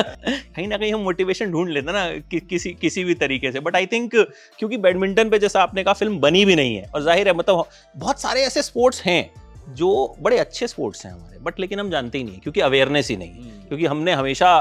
कहीं 0.27 0.67
ना 0.69 0.77
कहीं 0.77 0.93
हम 0.95 1.01
मोटिवेशन 1.01 1.51
ढूंढ 1.51 1.69
लेते 1.69 1.93
ना 1.93 2.07
कि, 2.21 2.41
किसी 2.41 2.71
किसी 2.73 3.05
भी 3.05 3.15
तरीके 3.17 3.53
से। 3.53 3.61
बट 3.61 3.77
आई 3.77 3.87
थिंक 3.87 4.15
क्योंकि 4.59 4.77
बैडमिंटन 4.79 5.31
पे 5.31 5.39
जैसा 5.39 5.63
आपने 5.63 5.85
कहा 5.85 5.95
फ़िल्म 5.95 6.19
बनी 6.21 6.45
भी 6.45 6.57
नहीं 6.57 6.75
है। 6.77 6.91
और 6.95 7.03
ज़ाहिर 7.03 7.29
है 7.29 7.35
मतलब 7.35 7.65
बहुत 7.97 8.21
सारे 8.21 8.43
ऐसे 8.43 8.63
स्पोर्ट्स 8.63 9.03
हैं 9.03 9.31
जो 9.75 10.17
बड़े 10.21 10.39
अच्छे 10.39 10.67
स्पोर्ट्स 10.67 11.07
हैं 11.07 11.13
हमारे। 11.13 11.39
बट 11.41 11.61
लेकिन 11.61 11.81
हम 11.81 11.91
जानते 11.91 12.19
ही 12.19 12.25
नहीं 12.25 12.39
क्योंकि 12.39 12.61
अवेयरनेस 12.61 13.09
ही 13.11 13.17
नहीं 13.17 13.43
है। 13.43 13.67
क्योंकि 13.69 13.87
हमने 13.87 14.13
हमेशा 14.13 14.59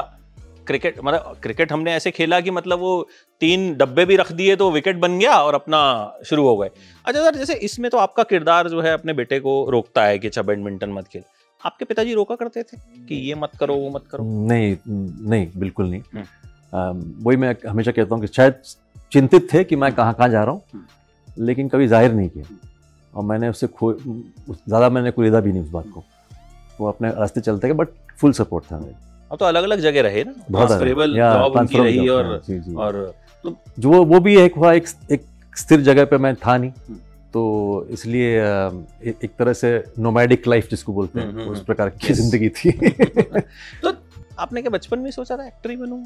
क्रिकेट 0.66 0.98
मतलब 1.04 1.38
क्रिकेट 1.42 1.72
हमने 1.72 1.92
ऐसे 1.92 2.10
खेला 2.10 2.40
कि 2.40 2.50
मतलब 2.50 2.78
वो 2.78 3.08
तीन 3.42 3.72
डब्बे 3.74 4.04
भी 4.04 4.16
रख 4.16 4.30
दिए 4.32 4.56
तो 4.56 4.70
विकेट 4.70 4.96
बन 4.96 5.18
गया 5.18 5.34
और 5.34 5.54
अपना 5.54 5.80
शुरू 6.26 6.46
हो 6.46 6.56
गए। 6.56 6.70
अच्छा 7.04 7.24
सर 7.24 7.36
जैसे 7.36 7.54
इसमें 7.64 7.90
तो 7.90 7.98
आपका 7.98 8.22
किरदार 8.22 8.68
जो 8.68 8.80
है 8.80 8.92
अपने 8.92 9.12
बेटे 9.12 9.40
को 9.40 9.54
रोकता 9.70 10.04
है 10.04 10.18
कि 10.18 10.26
अच्छा 10.26 10.42
बैडमिंटन 10.42 10.90
मत 10.90 11.08
खेल। 11.08 11.22
आपके 11.60 11.84
पिताजी 11.84 12.14
रोका 12.14 12.34
करते 12.34 12.62
थे 12.62 12.76
कि 13.08 13.14
ये 13.28 13.34
मत 13.34 13.50
करो 13.60 13.74
वो 13.76 13.90
मत 13.90 14.04
करो? 14.10 14.24
नहीं 14.24 14.76
नहीं 14.86 15.46
बिल्कुल 15.56 15.90
नहीं। 15.90 16.02
हम्म। 16.14 17.24
वही 17.24 17.36
मैं 17.36 17.54
हमेशा 17.68 17.92
कहता 17.92 18.14
हूँ 18.14 18.22
कि 18.22 18.28
शायद 18.28 18.60
चिंतित 19.12 19.48
थे 19.52 19.64
कि 19.64 19.76
मैं 19.76 19.92
कहाँ 19.92 20.14
कहाँ 20.14 20.28
जा 20.28 20.42
रहा 20.44 20.52
हूँ 20.52 20.84
लेकिन 21.38 21.68
कभी 21.68 21.86
ज़ाहिर 21.88 22.12
नहीं 22.12 22.28
किया। 22.28 22.44
और 23.14 23.24
मैंने 23.24 23.48
उससे 23.48 23.66
खो 23.68 23.92
ज़्यादा 23.92 24.88
मैंने 24.88 25.10
कुरेदा 25.10 25.40
भी 25.40 25.52
नहीं 25.52 25.62
उस 25.62 25.70
बात 25.70 25.84
को। 25.94 26.04
वो 26.80 26.88
अपने 26.88 27.10
रास्ते 27.10 27.40
चलते 27.40 27.68
गए 27.68 27.74
बट 27.74 27.88
फुल 28.20 28.32
सपोर्ट 28.32 28.64
था 28.64 28.78
मेरे। 28.78 28.94
अब 29.30 29.38
तो 29.38 29.44
अलग 29.44 29.62
अलग 29.62 29.80
जगह 29.80 30.02
रहे 30.02 30.24
ना। 30.24 30.32
बहुत 30.50 30.66
ट्रांसफरेबल 30.66 31.16
जॉब 31.16 31.56
उनकी 31.56 31.78
रही 31.78 32.08
और 32.08 32.26
हाँ, 32.26 32.38
जी, 32.46 32.58
जी। 32.58 32.74
और 32.74 33.14
जो 33.44 33.90
वो 33.90 34.04
वो 34.04 34.20
भी 34.20 34.36
एक 34.38 34.54
हुआ 34.54 34.72
एक 34.72 34.88
एक 35.12 35.24
स्थिर 35.56 35.80
जगह 35.80 36.04
पे 36.04 36.18
मैं 36.18 36.34
था 36.36 36.56
नहीं। 36.56 36.70
हम्म। 36.70 36.98
तो 37.34 37.86
इसलिए 37.90 38.38
एक, 39.10 39.30
तरह 39.38 39.52
से 39.52 39.84
नोमैडिक 39.98 40.48
लाइफ 40.48 40.68
जिसको 40.70 40.92
बोलते 40.92 41.20
हम्म, 41.20 41.30
हैं 41.30 41.38
हम्म, 41.38 41.50
उस 41.50 41.56
हम्म। 41.56 41.66
प्रकार 41.66 41.90
की 41.90 42.14
ज़िंदगी 42.14 42.48
थी। 42.48 42.70
तो 43.82 43.92
आपने 44.38 44.62
क्या 44.62 44.70
बचपन 44.70 44.98
में 44.98 45.10
सोचा 45.10 45.36
था 45.36 45.46
एक्टर 45.46 45.70
ही 45.70 45.76
बनूं? 45.76 46.04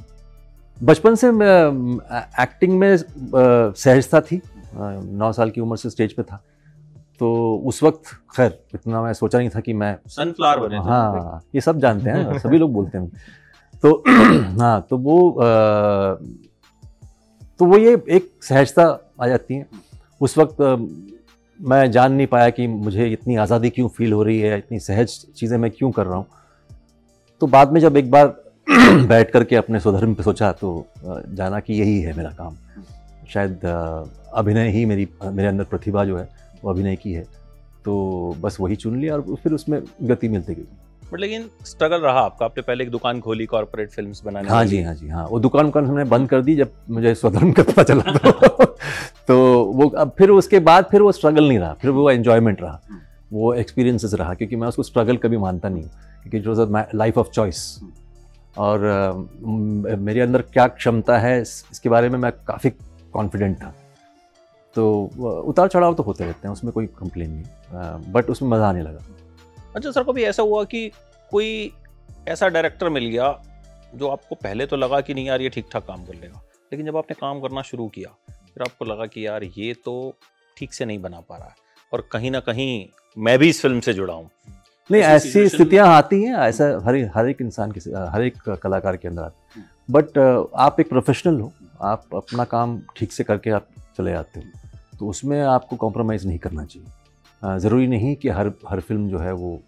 बचपन 0.83 1.15
से 1.15 1.31
मैं 1.31 1.99
एक्टिंग 2.43 2.79
में 2.79 2.97
सहजता 2.97 4.21
थी। 4.21 4.41
नौ 4.77 5.33
साल 5.33 5.51
की 5.51 5.61
उम्र 5.61 5.77
से 5.77 5.91
स्टेज 5.91 6.13
पे 6.13 6.23
था। 6.23 6.43
तो 7.19 7.57
उस 7.67 7.83
वक्त 7.83 8.03
खैर 8.37 8.59
इतना 8.75 9.03
मैं 9.03 9.13
सोचा 9.13 9.39
नहीं 9.39 9.49
था 9.49 9.61
कि 9.61 9.73
मैं 9.73 9.97
सनफ्लावर 10.09 10.69
बने 10.69 10.79
हाँ 10.79 11.41
ये 11.55 11.61
सब 11.61 11.79
जानते 11.79 12.11
हैं 12.11 12.39
सभी 12.45 12.59
लोग 12.59 12.73
बोलते 12.73 12.99
हैं। 12.99 13.09
तो 13.83 14.05
हाँ 14.61 14.87
तो 14.91 14.99
वो 14.99 15.31
अ, 15.31 15.45
तो 17.59 17.65
वो 17.65 17.79
ये 17.79 18.03
एक 18.09 18.31
सहजता 18.43 19.13
आ 19.23 19.29
जाती 19.29 19.55
है। 19.55 19.67
उस 20.21 20.37
वक्त 20.39 20.57
मैं 21.61 21.91
जान 21.91 22.13
नहीं 22.13 22.27
पाया 22.27 22.51
कि 22.51 22.67
मुझे 22.67 23.07
इतनी 23.09 23.37
आज़ादी 23.37 23.71
क्यों 23.71 23.89
फील 23.89 24.13
हो 24.13 24.23
रही 24.23 24.39
है, 24.41 24.59
इतनी 24.59 24.79
सहज 24.79 25.19
चीज़ें 25.37 25.57
मैं 25.59 25.71
क्यों 25.71 25.91
कर 25.91 26.07
रहा 26.07 26.17
हूँ। 26.17 26.27
तो 27.41 27.47
बाद 27.47 27.73
में 27.73 27.81
जब 27.81 27.97
एक 27.97 28.11
बार 28.11 28.35
बैठ 29.07 29.31
करके 29.31 29.57
अपने 29.57 29.81
स्वधर्म 29.81 30.15
पे 30.15 30.23
सोचा 30.23 30.51
तो 30.53 30.87
जाना 31.05 31.61
कि 31.61 31.75
यही 31.75 32.01
है 32.01 32.17
मेरा 32.17 32.31
काम। 32.31 32.57
शायद 33.29 33.65
अभिनय 34.35 34.69
ही 34.69 34.85
मेरी, 34.85 35.09
मेरे 35.25 35.49
अंदर 35.49 35.65
प्रतिभा 35.65 36.05
जो 36.05 36.17
है, 36.19 36.29
वो 36.65 36.71
अभिनय 36.71 36.97
की 36.97 37.13
है। 37.13 37.23
तो 37.85 38.37
बस 38.41 38.57
वही 38.61 38.77
चुन 38.77 38.99
लिया 39.01 39.15
और 39.15 39.37
फिर 39.43 39.53
उसमें 39.53 39.81
गति 40.03 40.29
मिलती 40.29 40.55
गई। 40.55 40.67
बट 41.13 41.21
लेकिन 41.21 41.51
स्ट्रगल 41.67 42.01
रहा 42.01 42.21
आपका 42.21 42.45
आपने 42.45 42.63
पहले 42.63 42.85
एक 42.85 42.91
दुकान 42.91 43.21
खोली 43.21 43.47
कॉर्पोरेट 43.47 43.91
फिल्म्स 43.91 44.25
बनाने 44.25 44.49
हाँ 44.49 44.65
जी 44.65 44.83
हाँ 44.83 44.95
जी 44.95 45.09
हाँ। 45.09 45.27
वो 45.29 45.41
दुकान 45.41 45.67
उकान 45.67 45.87
हमने 45.87 46.05
बंद 46.05 46.29
कर 46.29 46.43
दी 46.43 46.57
जब 46.57 46.73
मुझे 46.91 47.15
स्वधर्म 47.15 47.53
का 47.53 47.63
पता 47.63 47.83
चला 47.83 48.03
तो, 48.03 48.65
तो 49.29 49.65
वो 49.65 49.89
अब 49.89 50.13
फिर 50.19 50.31
उसके 50.31 50.59
बाद 50.61 50.85
फिर 50.85 51.03
वो 51.03 51.13
स्ट्रगल 51.13 51.49
नहीं 51.49 51.59
रहा 51.59 51.73
फिर 51.73 51.91
वो 51.91 52.11
एन्जॉयमेंट 52.11 52.63
रहा। 52.63 52.81
वो 53.33 53.55
एक्सपीरियंसेस 53.55 54.15
रहा 54.15 54.35
क्योंकि 54.35 54.57
मैं 54.57 54.69
उसको 54.69 54.83
स्ट्रगल 54.83 55.17
कभी 55.17 55.37
मानता 55.37 55.69
नहीं 55.69 55.83
हूँ 55.83 55.91
क्योंकि 56.23 56.37
it 56.37 56.47
was 56.47 56.97
life 56.97 57.19
of 57.19 57.29
choice 57.29 57.81
और 58.59 58.81
म- 59.47 59.99
मेरे 59.99 60.21
अंदर 60.21 60.43
क्या 60.43 60.67
क्षमता 60.67 61.19
है 61.19 61.41
इसके 61.43 61.89
बारे 61.89 62.09
में 62.09 62.19
मैं 62.19 62.33
काफ़ी 62.33 62.71
कॉन्फिडेंट 63.13 63.57
था। 63.57 63.75
तो 64.75 65.11
उतार 65.47 65.69
चढ़ाव 65.69 65.95
तो 65.95 66.03
होते 66.03 66.25
रहते 66.25 66.49
हैं 66.49 66.53
उसमें 66.53 66.73
कोई 66.73 66.87
कंप्लेन 66.87 67.31
नहीं। 67.31 68.13
बट 68.13 68.31
उसमें 68.31 68.49
मज़ा 68.49 68.69
आने 68.69 68.83
लगा। 68.83 68.99
अच्छा 69.77 69.91
सर 69.91 70.03
कभी 70.03 70.23
ऐसा 70.25 70.43
हुआ 70.43 70.63
कि 70.65 70.91
कोई 71.33 71.73
ऐसा 72.29 72.49
डायरेक्टर 72.49 72.89
मिल 72.89 73.07
गया 73.07 73.29
जो 73.95 74.09
आपको 74.09 74.35
पहले 74.35 74.67
तो 74.67 74.77
लगा 74.77 75.01
कि 75.01 75.15
नहीं 75.15 75.27
यार 75.27 75.41
ये 75.41 75.49
ठीक 75.49 75.67
ठाक 75.73 75.87
काम 75.87 76.05
कर 76.05 76.15
लेगा 76.15 76.41
लेकिन 76.73 76.87
जब 76.87 76.97
आपने 76.97 77.15
काम 77.21 77.41
करना 77.41 77.63
शुरू 77.63 77.89
किया 77.89 78.11
फिर 78.31 78.63
आपको 78.63 78.85
लगा 78.85 79.07
कि 79.07 79.27
यार 79.27 79.45
ये 79.45 79.73
तो 79.85 79.95
ठीक 80.57 80.73
से 80.75 80.85
नहीं 80.85 80.99
बना 80.99 81.21
पा 81.21 81.37
रहा 81.37 81.49
है 81.49 81.55
और 81.93 82.09
कहीं 82.13 82.31
ना 82.31 82.41
कहीं 82.41 82.87
मैं 83.17 83.39
भी 83.39 83.49
इस 83.49 83.61
फ़िल्म 83.63 83.81
से 83.81 83.93
जुड़ा 83.95 84.15
हूँ। 84.15 84.31
नहीं 84.91 85.03
ऐसी 85.03 85.49
स्थितियाँ 85.49 85.87
आती 85.89 86.23
हैं 86.23 86.35
ऐसा 86.37 86.65
हर 86.87 86.97
हर 87.15 87.29
एक 87.29 87.41
इंसान 87.41 87.73
के 87.73 87.81
हर 88.15 88.23
एक 88.23 88.49
कलाकार 88.63 88.97
के 88.97 89.09
अंदर 89.09 89.23
आती 89.23 89.63
बट 89.91 90.19
आप 90.57 90.81
एक 90.81 90.89
प्रोफेशनल 90.89 91.41
हो 91.41 91.53
आप 91.83 92.15
अपना 92.15 92.45
काम 92.55 92.81
ठीक 92.97 93.13
से 93.13 93.25
करके 93.25 93.51
आप 93.51 93.69
चले 93.97 94.13
आते 94.13 94.41
हो 94.41 94.69
तो 94.99 95.09
उसमें 95.09 95.41
आपको 95.43 95.77
कॉम्प्रोमाइज़ 95.77 96.27
नहीं 96.27 96.39
करना 96.39 96.65
चाहिए। 96.65 96.89
ज़रूरी 97.45 97.87
नहीं 97.87 98.15
कि 98.17 98.29
हर 98.29 98.53
हर 98.69 98.81
फ़िल्म 98.81 99.09
जो 99.09 99.19
है 99.19 99.33
वो 99.33 99.61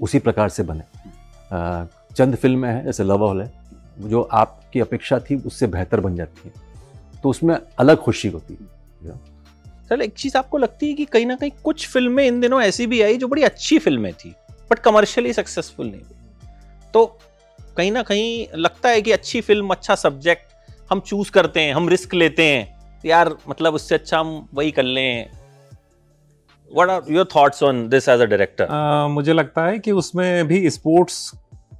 उसी 0.00 0.18
प्रकार 0.18 0.48
से 0.48 0.62
बने। 0.62 0.82
चंद 2.14 2.36
फ़िल्में 2.36 2.68
हैं, 2.68 2.84
जैसे 2.84 3.04
लव 3.04 3.24
हॉल 3.24 3.42
है, 3.42 3.50
जो 4.00 4.22
आपकी 4.22 4.80
अपेक्षा 4.80 5.18
थी 5.20 5.36
उससे 5.36 5.66
बेहतर 5.66 6.00
बन 6.00 6.16
जाती 6.16 6.48
है। 6.48 7.20
तो 7.22 7.28
उसमें 7.28 7.54
अलग 7.78 7.96
खुशी 7.96 8.28
होती 8.28 8.54
है। 8.54 9.14
सर 9.88 10.02
एक 10.02 10.14
चीज़ 10.14 10.36
आपको 10.38 10.58
लगती 10.58 10.88
है 10.88 10.94
कि 10.94 11.04
कहीं 11.04 11.26
ना 11.26 11.34
कहीं 11.36 11.50
कुछ 11.64 11.88
फ़िल्में 11.88 12.24
इन 12.26 12.40
दिनों 12.40 12.60
ऐसी 12.62 12.86
भी 12.86 13.00
आई 13.02 13.16
जो 13.16 13.28
बड़ी 13.28 13.42
अच्छी 13.42 13.78
फ़िल्में 13.78 14.12
थी 14.14 14.34
बट 14.70 14.78
कमर्शियली 14.78 15.32
सक्सेसफुल 15.32 15.86
नहीं 15.86 16.00
हुई। 16.00 16.48
तो 16.94 17.04
कहीं 17.76 17.90
ना 17.92 18.02
कहीं 18.02 18.46
लगता 18.56 18.88
है 18.88 19.02
कि 19.02 19.12
अच्छी 19.12 19.40
फ़िल्म 19.40 19.70
अच्छा 19.70 19.94
सब्जेक्ट 19.94 20.54
हम 20.90 21.00
चूज़ 21.00 21.30
करते 21.30 21.60
हैं, 21.60 21.74
हम 21.74 21.88
रिस्क 21.88 22.14
लेते 22.14 22.44
हैं। 22.44 23.00
यार 23.04 23.36
मतलब 23.48 23.74
उससे 23.74 23.94
अच्छा 23.94 24.18
हम 24.18 24.48
वही 24.54 24.70
कर 24.70 24.82
लें। 24.82 25.30
What 26.70 26.90
are 26.90 27.12
your 27.12 27.28
thoughts 27.36 27.62
on 27.62 27.88
this 27.88 28.08
as 28.08 28.20
a 28.20 28.24
director 28.24 28.68
मुझे 29.10 29.32
लगता 29.32 29.66
है 29.66 29.78
कि 29.78 29.92
उसमें 29.92 30.46
भी 30.48 30.68
स्पोर्ट्स 30.70 31.30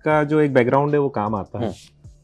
का 0.05 0.23
जो 0.25 0.41
एक 0.41 0.53
बैकग्राउंड 0.55 0.93
है 0.95 1.01
वो 1.01 1.09
काम 1.09 1.35
आता 1.35 1.65
है। 1.65 1.75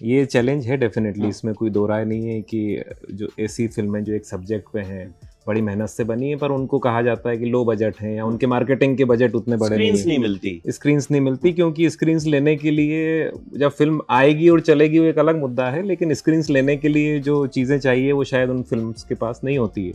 ये 0.02 0.24
चैलेंज 0.26 0.66
है 0.66 0.76
डेफिनेटली 0.76 1.28
इसमें 1.28 1.52
कोई 1.54 1.70
दो 1.70 1.86
राय 1.86 2.04
नहीं 2.04 2.28
है 2.28 2.40
कि 2.42 2.82
जो 3.12 3.28
ऐसी 3.40 3.66
फ़िल्में 3.68 4.02
जो 4.04 4.12
एक 4.12 4.24
सब्जेक्ट 4.26 4.72
पे 4.72 4.80
हैं 4.80 5.14
बड़ी 5.46 5.60
मेहनत 5.62 5.88
से 5.88 6.04
बनी 6.04 6.28
है 6.30 6.36
पर 6.36 6.50
उनको 6.50 6.78
कहा 6.78 7.02
जाता 7.02 7.30
है 7.30 7.36
कि 7.38 7.46
लो 7.46 7.64
बजट 7.64 8.00
है 8.00 8.14
या 8.14 8.24
उनके 8.24 8.46
मार्केटिंग 8.46 8.96
के 8.96 9.04
बजट 9.04 9.34
उतने 9.34 9.56
बड़े 9.56 9.76
नहीं 9.76 9.92
नहीं 9.92 10.18
मिलती। 10.18 10.60
स्क्रीन्स 10.68 11.10
नहीं 11.10 11.20
मिलती 11.20 11.52
क्योंकि 11.52 11.88
स्क्रीन्स 11.90 12.26
लेने 12.26 12.56
के 12.56 12.70
लिए 12.70 13.30
जब 13.58 13.70
फ़िल्म 13.70 14.00
आएगी 14.10 14.48
और 14.48 14.60
चलेगी 14.60 14.98
वो 14.98 15.04
एक 15.04 15.18
अलग 15.18 15.40
मुद्दा 15.40 15.68
है 15.70 15.82
लेकिन 15.82 16.14
स्क्रीन्स 16.14 16.50
लेने 16.50 16.76
के 16.76 16.88
लिए 16.88 17.18
जो 17.20 17.46
चीज़ें 17.48 17.78
चाहिए 17.78 18.12
वो 18.12 18.24
शायद 18.24 18.50
उन 18.50 18.62
फ़िल्म 18.62 18.92
के 19.08 19.14
पास 19.14 19.40
नहीं 19.44 19.58
होती 19.58 19.86
है। 19.86 19.92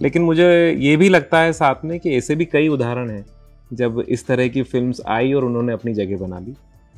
लेकिन 0.00 0.22
मुझे 0.22 0.48
ये 0.72 0.96
भी 0.96 1.08
लगता 1.08 1.40
है 1.40 1.52
साथ 1.52 1.84
में 1.84 1.98
कि 2.00 2.16
ऐसे 2.16 2.34
भी 2.36 2.44
कई 2.46 2.68
उदाहरण 2.68 3.10
हैं, 3.10 3.24
जब 3.72 4.04
इस 4.08 4.26
तरह 4.26 4.48
की 4.48 4.62
फिल्म्स 4.64 5.00
आई 5.08 5.32
और 5.32 5.44
उन्होंने 5.44 5.72
अपनी 5.72 5.94
जगह 5.94 6.18
बना 6.18 6.38
ली। 6.38 6.54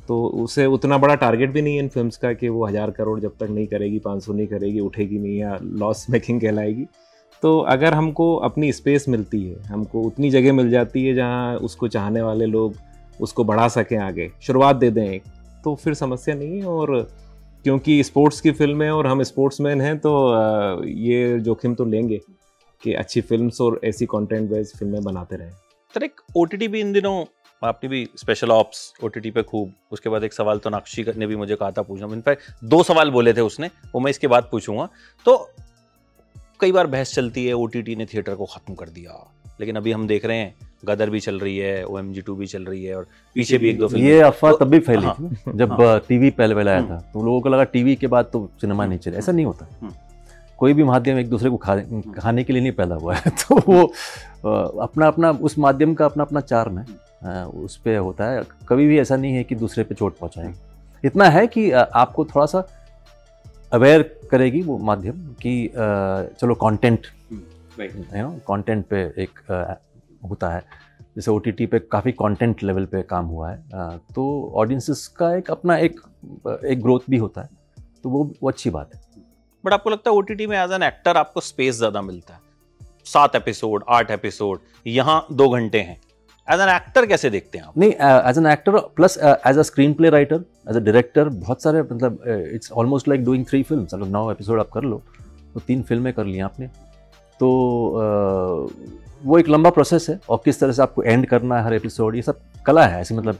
तो 0.07 0.23
उसे 0.37 0.65
उतना 0.67 0.97
बड़ा 0.97 1.15
टारगेट 1.15 1.51
भी 1.51 1.61
नहीं 1.61 1.75
है 1.75 1.83
इन 1.83 1.87
फिल्म्स 1.89 2.17
का 2.17 2.31
कि 2.33 2.49
वो 2.49 2.65
हज़ार 2.65 2.91
करोड़ 2.91 3.19
जब 3.19 3.35
तक 3.39 3.49
नहीं 3.49 3.67
करेगी, 3.67 3.99
पाँच 3.99 4.23
सौ 4.23 4.33
नहीं 4.33 4.47
करेगी, 4.47 4.79
उठेगी 4.81 5.19
नहीं 5.19 5.37
या 5.37 5.57
लॉस 5.63 6.05
मेकिंग 6.09 6.41
कहलाएगी। 6.41 6.85
तो 7.43 7.57
अगर 7.59 7.93
हमको 7.93 8.35
अपनी 8.37 8.71
स्पेस 8.71 9.05
मिलती 9.09 9.43
है, 9.43 9.61
हमको 9.63 10.01
उतनी 10.01 10.29
जगह 10.29 10.53
मिल 10.53 10.69
जाती 10.69 11.05
है 11.05 11.13
जहाँ 11.15 11.55
उसको 11.59 11.87
चाहने 11.87 12.21
वाले 12.21 12.45
लोग 12.47 12.75
उसको 13.19 13.43
बढ़ा 13.43 13.67
सकें 13.69 13.97
आगे, 13.99 14.29
शुरुआत 14.41 14.75
दे 14.75 14.89
दें 14.91 15.05
एक 15.05 15.23
तो 15.63 15.75
फिर 15.75 15.93
समस्या 15.93 16.35
नहीं 16.35 16.59
है। 16.59 16.65
और 16.65 17.07
क्योंकि 17.65 18.03
स्पोर्ट्स 18.03 18.41
की 18.41 18.51
फ़िल्म 18.51 18.83
है 18.83 18.91
और 18.91 19.07
हम 19.07 19.23
स्पोर्ट्समैन 19.23 19.81
हैं 19.81 19.97
तो 19.97 20.13
ये 20.85 21.39
जोखिम 21.39 21.75
तो 21.75 21.85
लेंगे। 21.85 22.19
कि 22.83 22.93
अच्छी 22.93 23.21
फिल्म्स 23.21 23.61
और 23.61 23.79
ऐसी 23.83 24.05
कंटेंट 24.05 24.49
बेस्ड 24.49 24.77
फ़िल्में 24.77 25.03
बनाते 25.03 25.35
रहें। 25.35 25.51
सर 25.95 26.03
एक 26.03 26.21
ओटीटी 26.35 26.67
भी 26.67 26.79
इन 26.79 26.93
दिनों 26.93 27.23
आपने 27.61 27.89
भी 27.89 28.07
स्पेशल 28.17 28.51
ऑप्स 28.51 28.93
ओटीटी 29.03 29.31
पे 29.31 29.41
खूब 29.43 29.73
उसके 29.91 30.09
बाद 30.09 30.23
एक 30.23 30.33
सवाल 30.33 30.57
तो 30.59 30.69
नाक्षी 30.69 31.05
ने 31.17 31.27
भी 31.27 31.35
मुझे 31.35 31.55
कहा 31.55 31.71
था 31.71 31.81
पूछना 31.81 32.07
इनफैक्ट 32.13 32.63
दो 32.63 32.81
सवाल 32.83 33.11
बोले 33.11 33.33
थे 33.33 33.41
उसने 33.41 33.67
वो 33.93 33.99
मैं 33.99 34.09
इसके 34.09 34.27
बाद 34.27 34.47
पूछूँगा। 34.51 34.89
तो 35.25 35.37
कई 36.59 36.71
बार 36.71 36.87
बहस 36.87 37.13
चलती 37.13 37.45
है 37.45 37.53
ओटीटी 37.53 37.95
ने 37.95 38.05
थिएटर 38.05 38.35
को 38.35 38.45
ख़त्म 38.45 38.73
कर 38.73 38.89
दिया। 38.89 39.31
लेकिन 39.59 39.75
अभी 39.75 39.91
हम 39.91 40.07
देख 40.07 40.25
रहे 40.25 40.37
हैं 40.37 40.55
गदर 40.85 41.09
भी 41.09 41.19
चल 41.19 41.39
रही 41.39 41.57
है 41.57 41.83
ओ 41.85 41.97
एम 41.99 42.13
भी 42.13 42.45
चल 42.47 42.63
रही 42.65 42.83
है 42.83 42.95
और 42.95 43.07
पीछे 43.35 43.57
भी 43.57 43.69
एक 43.69 43.77
दो 43.79 43.87
फ़िल्में 43.87 44.09
ये 44.09 44.19
अफवाह 44.21 44.51
तो- 44.51 44.59
तब 44.61 44.67
भी 44.67 44.79
फैली 44.79 45.05
हाँ, 45.05 45.15
थी 45.19 45.57
जब 45.57 45.71
हाँ। 45.71 45.99
टीवी 45.99 46.29
पहले 46.29 46.55
पहले 46.55 46.71
आया 46.71 46.79
हम्म। 46.79 46.89
था। 46.91 46.99
तो 47.13 47.23
लोगों 47.23 47.41
को 47.41 47.49
लगा 47.49 47.63
टीवी 47.63 47.95
के 47.95 48.07
बाद 48.07 48.29
तो 48.33 48.49
सिनेमा 48.61 48.85
नहीं 48.85 48.99
चले 48.99 49.17
ऐसा 49.17 49.31
नहीं 49.31 49.45
होता। 49.45 49.67
हम्म। 49.81 49.93
कोई 50.63 50.73
भी 50.73 50.83
माध्यम 50.83 51.17
एक 51.19 51.29
दूसरे 51.29 51.49
को 51.49 51.57
खा 51.57 51.75
खाने 52.17 52.43
के 52.43 52.53
लिए 52.53 52.61
नहीं 52.61 52.71
पैदा 52.71 52.95
हुआ 52.95 53.15
है 53.15 53.31
तो 53.41 53.55
वो 53.67 53.81
अपना 54.81 55.07
अपना 55.07 55.31
उस 55.47 55.57
माध्यम 55.59 55.93
का 55.93 56.05
अपना 56.05 56.23
अपना 56.23 56.41
चार्म 56.41 56.77
है 56.79 57.45
उस 57.45 57.75
पर 57.77 57.97
होता 57.97 58.25
है। 58.25 58.43
कभी 58.69 58.87
भी 58.87 58.99
ऐसा 58.99 59.15
नहीं 59.15 59.33
है 59.35 59.43
कि 59.43 59.55
दूसरे 59.55 59.83
पे 59.83 59.95
चोट 59.95 60.17
पहुंचाएँगे 60.19 61.07
इतना 61.07 61.25
है 61.29 61.45
कि 61.47 61.71
आपको 61.71 62.25
थोड़ा 62.25 62.45
सा 62.45 62.65
अवेयर 63.73 64.03
करेगी 64.31 64.61
वो 64.61 64.77
माध्यम 64.77 65.27
कि 65.43 65.55
चलो 66.39 66.55
कंटेंट 66.55 67.07
यू 67.79 68.23
नो 68.23 68.31
कंटेंट 68.47 68.85
पे 68.85 69.03
एक 69.23 69.45
होता 70.29 70.49
है। 70.49 70.63
जैसे 71.15 71.31
ओ 71.31 71.37
टी 71.37 71.51
टी 71.51 71.65
पे 71.65 71.79
काफ़ी 71.91 72.11
कंटेंट 72.11 72.63
लेवल 72.63 72.85
पे 72.85 73.01
काम 73.03 73.25
हुआ 73.25 73.51
है 73.51 73.97
तो 74.15 74.51
ऑडियंसेस 74.55 75.07
का 75.17 75.35
एक 75.35 75.51
अपना 75.51 75.77
एक 75.77 75.99
एक 76.65 76.81
ग्रोथ 76.81 77.09
भी 77.09 77.17
होता 77.17 77.41
है 77.41 77.49
तो 78.03 78.09
वो 78.09 78.23
वो 78.43 78.49
अच्छी 78.49 78.69
बात 78.69 78.95
है। 78.95 79.02
बट 79.63 79.73
आपको 79.73 79.89
लगता 79.89 80.11
है 80.11 80.17
ओटीटी 80.17 80.47
में 80.47 80.57
एज 80.57 80.71
एन 80.71 80.83
एक्टर 80.83 81.17
आपको 81.17 81.41
स्पेस 81.41 81.75
ज़्यादा 81.75 82.01
मिलता 82.01 82.33
है। 82.33 82.39
सात 83.05 83.35
एपिसोड 83.35 83.83
आठ 83.89 84.11
एपिसोड 84.11 84.59
यहाँ 84.85 85.25
दो 85.31 85.49
घंटे 85.49 85.81
हैं। 85.81 85.97
एज 86.47 86.59
एन 86.59 86.69
एक्टर 86.69 87.05
कैसे 87.05 87.29
देखते 87.29 87.57
हैं 87.57 87.65
आप? 87.65 87.77
नहीं 87.77 87.91
as 88.29 88.37
an 88.37 88.45
actor 88.47 88.77
plus 88.95 89.17
as 89.17 89.57
a 89.57 89.61
screenplay 89.93 90.09
writer 90.09 90.43
as 90.69 90.75
a 90.75 90.79
director 90.79 91.29
बहुत 91.29 91.63
सारे 91.63 91.81
मतलब 91.83 92.23
it's 92.53 92.71
almost 92.71 93.07
like 93.07 93.23
doing 93.25 93.45
three 93.45 93.61
film 93.63 94.05
now 94.07 94.31
episode 94.31 94.59
आप 94.59 94.69
कर 94.69 94.83
लो 94.83 95.01
तो 95.53 95.59
तीन 95.59 95.83
फ़िल्में 95.83 96.11
कर 96.13 96.25
ली 96.25 96.39
आपने। 96.41 96.67
तो 97.39 97.49
अ, 97.89 99.02
वो 99.23 99.37
एक 99.39 99.49
लंबा 99.49 99.69
प्रोसेस 99.69 100.05
है 100.09 100.19
और 100.29 100.41
किस 100.45 100.59
तरह 100.59 100.71
से 100.71 100.81
आपको 100.81 101.03
एंड 101.03 101.25
करना 101.27 101.57
है 101.57 101.63
हर 101.63 101.73
एपिसोड 101.73 102.15
ये 102.15 102.21
सब 102.21 102.39
कला 102.65 102.85
है 102.85 102.99
ऐसे 103.01 103.15
मतलब 103.15 103.37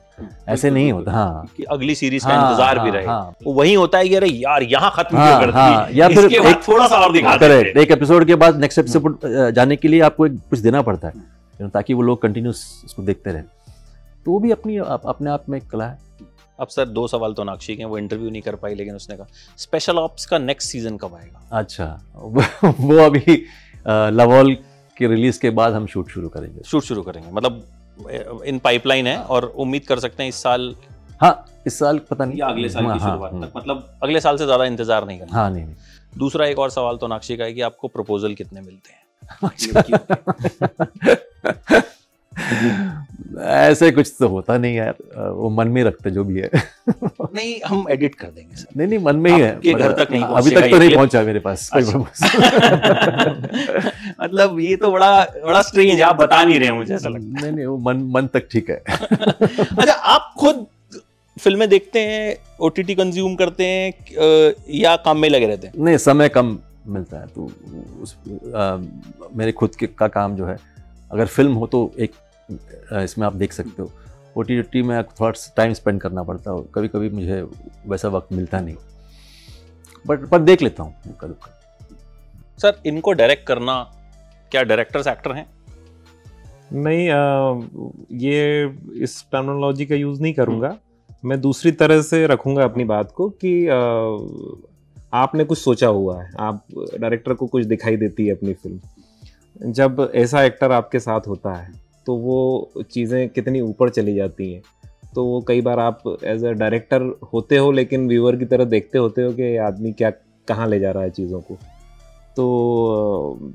ऐसे 0.50 0.70
नहीं 0.72 0.92
होता 0.92 1.12
हाँ। 1.12 1.46
कि 1.58 1.64
अगली 1.64 1.96
सीरीज़ 1.96 2.26
का 2.26 2.34
हाँ, 2.34 2.50
इंतज़ार 2.50 2.80
भी 2.80 2.90
हाँ, 2.90 2.96
रहे। 2.98 3.06
हाँ। 3.06 3.34
वो 3.46 3.54
वही 3.54 3.74
होता 3.74 3.98
है 3.98 4.08
कि 4.10 4.16
अरे 4.16 4.28
यार 4.28 4.64
यहाँ 4.64 4.92
खत्म 4.96 5.18
हाँ, 5.18 5.28
क्यों 5.30 5.40
कर 5.42 5.54
हाँ, 5.58 5.88
या 5.92 6.08
फिर 6.08 6.26
एक- 6.34 6.68
थोड़ा 6.68 6.88
सा 6.88 6.96
और 6.96 7.14
दिखा 7.14 7.36
करेक्ट 7.38 7.78
एक 7.78 7.92
एपिसोड 7.92 8.26
के 8.28 8.36
बाद 8.36 8.60
नेक्स्ट 8.60 8.80
एपिसोड 8.80 9.20
जाने 9.56 9.76
के 9.76 9.88
लिए 9.88 10.02
आपको 10.02 10.26
एक 10.28 10.40
कुछ 10.50 10.60
देना 10.60 10.82
पड़ता 10.82 11.08
है 11.08 11.70
ताकि 11.70 11.94
वो 11.94 12.02
लोग 12.02 12.22
कंटिन्यूस 12.22 12.64
उसको 12.86 13.04
देखते 13.04 13.32
रहे। 13.32 13.42
तो 14.26 14.32
वो 14.32 14.40
भी 14.40 14.52
अपनी 14.52 14.78
अपने 14.78 15.30
आप 15.30 15.46
में 15.50 15.58
एक 15.58 15.70
कला 15.70 15.86
है। 15.86 15.98
अब 16.60 16.68
सर 16.68 16.86
दो 16.86 17.08
सवाल 17.08 17.34
तो 17.34 17.44
नाक्षी 17.44 17.76
के 17.76 17.86
वो 17.86 17.98
इंटरव्यू 17.98 18.30
नहीं 18.30 18.42
कर 18.42 18.56
पाई 18.56 18.76
लेकिन 18.76 18.96
उसने 18.96 19.16
कहा 19.18 19.28
स्पेशल 19.58 19.98
ऑप्स 19.98 20.26
का 20.26 20.38
नेक्स्ट 20.38 20.70
सीज़न 20.70 20.98
कब 20.98 21.16
आएगा? 21.16 21.48
अच्छा 21.60 21.86
वो 22.80 22.98
अभी 23.06 23.42
लवॉल 23.88 24.56
की 25.04 25.08
रिलीज़ 25.08 25.40
के 25.40 25.50
बाद 25.62 25.74
हम 25.74 25.86
शूट 25.88 26.10
शुरू 26.10 26.30
करेंगे। 26.30 26.62
शूट 26.66 26.84
शुरू 26.84 27.02
करेंगे। 27.02 27.32
मतलब 27.32 27.64
इन 28.46 28.60
पाइपलाइन 28.60 29.08
है 29.08 29.18
और 29.36 29.46
उम्मीद 29.58 29.86
कर 29.88 30.00
सकते 30.00 30.24
हैं 30.24 30.30
इस 30.30 30.42
साल 30.44 30.76
हाँ 31.22 31.46
इस 31.68 31.78
साल 31.80 32.00
पता 32.10 32.26
नहीं। 32.26 32.40
अगले 32.42 32.70
साल 32.70 32.86
हाँ, 32.86 32.98
की 32.98 33.04
हाँ, 33.04 33.12
शुरुआत 33.12 33.34
हम्म, 33.34 33.46
तक। 33.46 33.52
मतलब 33.58 33.98
अगले 34.04 34.20
साल 34.22 34.38
से 34.38 34.46
ज़्यादा 34.46 34.66
इंतज़ार 34.66 35.06
नहीं 35.08 35.20
करना। 35.20 35.34
हाँ 35.34 35.50
नहीं 35.52 35.66
नहीं। 35.66 35.76
दूसरा 36.18 36.46
एक 36.46 36.60
और 36.60 36.70
सवाल 36.70 36.98
तो 36.98 37.08
नाक्षी 37.08 37.38
का 37.38 37.44
है 37.44 37.54
कि 37.54 37.62
आपको 37.62 37.88
प्रपोजल 37.88 38.34
कितने 38.34 38.62
मिलते 38.62 38.94
हैं? 38.94 39.02
ऐसे 43.40 43.92
कुछ 43.92 44.14
तो 44.20 44.28
होता 44.28 44.58
नहीं 44.58 44.76
यार। 44.76 45.30
वो 45.32 45.50
मन 45.50 45.68
में 45.68 45.84
रखते 45.84 46.12
जो 46.12 46.24
भी 46.24 46.40
है। 46.40 46.50
नहीं 47.36 47.60
हम 47.66 47.86
एडिट 47.90 48.16
कर 48.16 48.28
देंगे 48.28 48.56
सर 48.56 48.66
नहीं 48.78 48.88
नहीं 48.88 49.00
मन 49.00 49.16
में 49.16 49.32
ही 49.32 49.42
है 49.42 49.74
घर 49.74 49.92
तक 49.92 50.12
नहीं 50.12 50.24
अभी 50.24 50.52
तक 50.52 50.70
तो 50.72 50.80
नहीं 50.80 50.96
पहुँचा 50.96 51.22
मेरे 51.22 51.40
पास 51.40 51.70
अच्छा। 51.74 51.98
मतलब 54.24 54.60
ये 54.60 54.76
तो 54.76 54.92
बड़ा 54.92 55.24
बड़ा 55.46 55.62
स्ट्रेंज 55.62 56.02
आप 56.02 56.16
बता 56.16 56.44
नहीं 56.44 56.60
रहे 56.60 56.72
मुझे 56.72 56.96
ऐसा 56.96 57.10
लगता 57.10 57.42
नहीं 57.42 57.52
नहीं 57.52 57.66
वो 57.66 57.78
मन 57.78 57.98
मन 57.98 58.28
तक 58.28 58.48
ठीक 58.52 58.70
है। 58.70 58.84
है 58.90 58.98
अच्छा 59.80 59.94
आप 59.94 60.34
खुद 60.40 60.66
फ़िल्में 61.40 61.70
देखते 61.70 62.00
हैं 62.00 62.36
ओटीटी 62.60 62.96
कंज्यूम 62.96 63.36
करते 63.36 63.66
हैं 63.66 63.94
या 64.70 64.96
काम 64.96 65.18
में 65.18 65.30
लगे 65.30 65.48
रहते 65.48 65.68
हैं? 65.68 65.74
नहीं 65.78 65.98
समय 65.98 66.30
कम 66.30 66.60
मिलता 66.88 67.18
है 67.18 67.28
तो 67.28 67.52
उस 68.02 68.16
आ, 68.56 68.78
मेरे 69.36 69.52
खुद 69.52 69.76
के 69.76 69.88
का 69.88 70.08
काम 70.08 70.36
जो 70.36 70.46
है 70.46 70.58
अगर 71.12 71.26
फ़िल्म 71.26 71.54
हो 71.54 71.68
तो 71.68 71.92
एक 72.00 72.12
इसमें 72.94 73.28
आप 73.28 73.36
देख 73.36 73.54
सकते 73.54 73.82
हो। 73.82 73.92
ओ 74.38 74.42
टी 74.42 74.82
में 74.82 75.04
थोड़ा 75.04 75.32
टाइम 75.58 75.74
स्पेंड 75.74 76.02
करना 76.02 76.24
पड़ता 76.24 76.52
है 76.52 76.64
कभी 76.76 76.88
कभी 76.88 77.10
मुझे 77.10 77.42
वैसा 77.88 78.08
वक्त 78.08 78.34
मिलता 78.34 78.60
नहीं। 78.60 78.76
बट 80.08 80.26
पर 80.30 80.40
देख 80.40 80.62
लेता 80.62 80.84
हूँ 80.84 81.18
कभी 81.22 81.34
सर 82.60 82.82
इनको 82.86 83.14
डायरेक्ट 83.14 83.48
करना 83.48 83.92
क्या 84.52 84.64
डायरेक्टर्स 84.64 85.08
एक्टर 85.08 85.32
हैं? 85.32 85.46
नहीं 86.74 87.10
अ, 87.10 87.18
ये 88.12 88.66
इस 89.04 89.26
टर्मिनोलॉजी 89.32 89.86
का 89.86 89.96
यूज़ 89.96 90.22
नहीं 90.22 90.34
करूँगा। 90.34 90.78
मैं 91.26 91.40
दूसरी 91.42 91.72
तरह 91.72 92.02
से 92.02 92.26
रखूँगा 92.28 92.64
अपनी 92.64 92.84
बात 92.84 93.12
को 93.12 93.30
कि 93.30 93.68
अ, 93.68 93.76
आपने 95.14 95.44
कुछ 95.44 95.58
सोचा 95.58 95.88
हुआ 95.88 96.22
है। 96.24 96.32
आप 96.40 96.66
डायरेक्टर 97.00 97.34
को 97.34 97.48
कुछ 97.48 97.66
दिखाई 97.66 97.98
देती 97.98 98.26
है 98.28 98.36
अपनी 98.36 98.54
फ़िल्म 98.54 99.72
जब 99.72 100.12
ऐसा 100.16 100.44
एक्टर 100.44 100.72
आपके 100.72 101.00
साथ 101.00 101.28
होता 101.28 101.54
है 101.54 101.83
तो 102.08 102.16
वो 102.18 102.84
चीज़ें 102.84 103.30
कितनी 103.30 103.62
ऊपर 103.62 103.90
चली 103.90 104.16
जाती 104.16 104.52
हैं। 104.54 104.62
तो 105.16 105.26
वो 105.26 105.42
कई 105.42 105.62
बार 105.62 105.80
आप 105.80 106.04
एज 106.24 106.44
अ 106.46 106.52
डायरेक्टर 106.54 107.02
होते 107.34 107.58
हो, 107.58 107.72
लेकिन 107.72 108.08
व्यूअर 108.08 108.36
की 108.36 108.46
तरह 108.46 108.66
देखते 108.66 108.98
होते 108.98 109.22
हो 109.22 109.32
कि 109.34 109.56
आदमी 109.60 109.92
क्या, 109.94 110.10
कहाँ 110.48 110.68
ले 110.68 110.80
जा 110.80 110.92
रहा 110.92 111.04
है 111.04 111.10
चीज़ों 111.12 111.42
को। 111.42 111.58
तो 112.36 113.52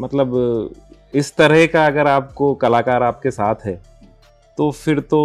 मतलब 0.00 0.74
इस 1.14 1.34
तरह 1.36 1.66
का 1.66 1.86
अगर 1.86 2.06
आपको 2.06 2.54
कलाकार 2.56 3.02
आपके 3.02 3.30
साथ 3.30 3.64
है 3.64 3.80
तो 4.58 4.70
फिर 4.70 5.00
तो 5.00 5.18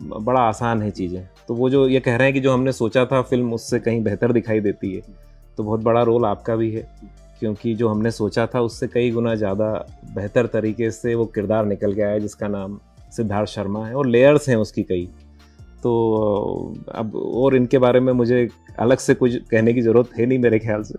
बड़ा 0.00 0.40
आसान 0.40 0.82
है 0.82 0.90
चीज़ें। 0.90 1.22
तो 1.48 1.54
वो 1.54 1.68
जो 1.70 1.86
ये 1.88 2.00
कह 2.00 2.16
रहे 2.16 2.26
हैं 2.26 2.34
कि 2.34 2.40
जो 2.40 2.52
हमने 2.52 2.72
सोचा 2.72 3.04
था 3.04 3.20
फ़िल्म 3.22 3.52
उससे 3.54 3.78
कहीं 3.80 4.02
बेहतर 4.02 4.32
दिखाई 4.32 4.60
देती 4.60 4.94
है 4.94 5.00
तो 5.58 5.62
बहुत 5.62 5.80
बड़ा 5.80 6.02
रोल 6.02 6.24
आपका 6.24 6.56
भी 6.56 6.70
है। 6.70 6.82
क्योंकि 7.42 7.74
जो 7.74 7.88
हमने 7.88 8.10
सोचा 8.10 8.46
था 8.46 8.60
उससे 8.60 8.86
कई 8.88 9.10
गुना 9.10 9.34
ज़्यादा 9.34 9.68
बेहतर 10.14 10.46
तरीके 10.46 10.90
से 10.90 11.14
वो 11.14 11.24
किरदार 11.26 11.64
निकल 11.66 11.94
के 11.94 12.02
आया 12.02 12.18
जिसका 12.18 12.48
नाम 12.48 12.78
सिद्धार्थ 13.12 13.48
शर्मा 13.50 13.86
है 13.86 13.94
और 13.94 14.06
लेयर्स 14.06 14.48
हैं 14.48 14.56
उसकी 14.56 14.82
कई। 14.82 15.04
तो 15.82 16.74
अब 16.94 17.16
और 17.16 17.56
इनके 17.56 17.78
बारे 17.78 18.00
में 18.00 18.12
मुझे 18.12 18.48
अलग 18.78 18.98
से 18.98 19.14
कुछ 19.14 19.36
कहने 19.50 19.72
की 19.74 19.82
ज़रूरत 19.82 20.10
है 20.18 20.26
नहीं 20.26 20.38
मेरे 20.38 20.58
ख्याल 20.58 20.82
से। 20.82 20.98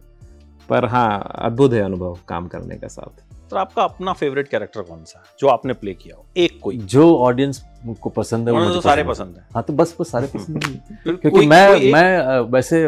पर 0.69 0.85
हाँ 0.85 1.31
अद्भुत 1.41 1.73
है 1.73 1.81
अनुभव 1.81 2.17
काम 2.27 2.47
करने 2.47 2.75
का 2.75 2.87
साथ। 2.87 3.23
तो 3.49 3.57
आपका 3.57 3.83
अपना 3.83 4.13
फेवरेट 4.13 4.47
कैरेक्टर 4.47 4.81
कौन 4.81 5.03
सा 5.03 5.23
जो 5.39 5.47
आपने 5.47 5.73
प्ले 5.73 5.93
किया 5.93 6.15
हो? 6.15 6.25
एक 6.37 6.59
कोई। 6.61 6.77
जो 6.77 7.15
ऑडियंस 7.17 7.63
को 8.01 8.09
पसंद 8.11 8.49
है 8.49 8.55
वो 8.55 8.69
तो 8.69 8.81
सारे 8.81 9.03
पसंद 9.03 9.35
है। 9.37 9.45
हाँ। 9.55 9.63
तो 9.63 9.73
बस 9.73 9.95
बस 9.99 10.11
सारे 10.11 10.27
पसंद 10.35 10.63
है। 10.63 11.15
क्योंकि 11.15 11.45
मैं 11.47 11.91
मैं 11.91 12.39
वैसे 12.51 12.87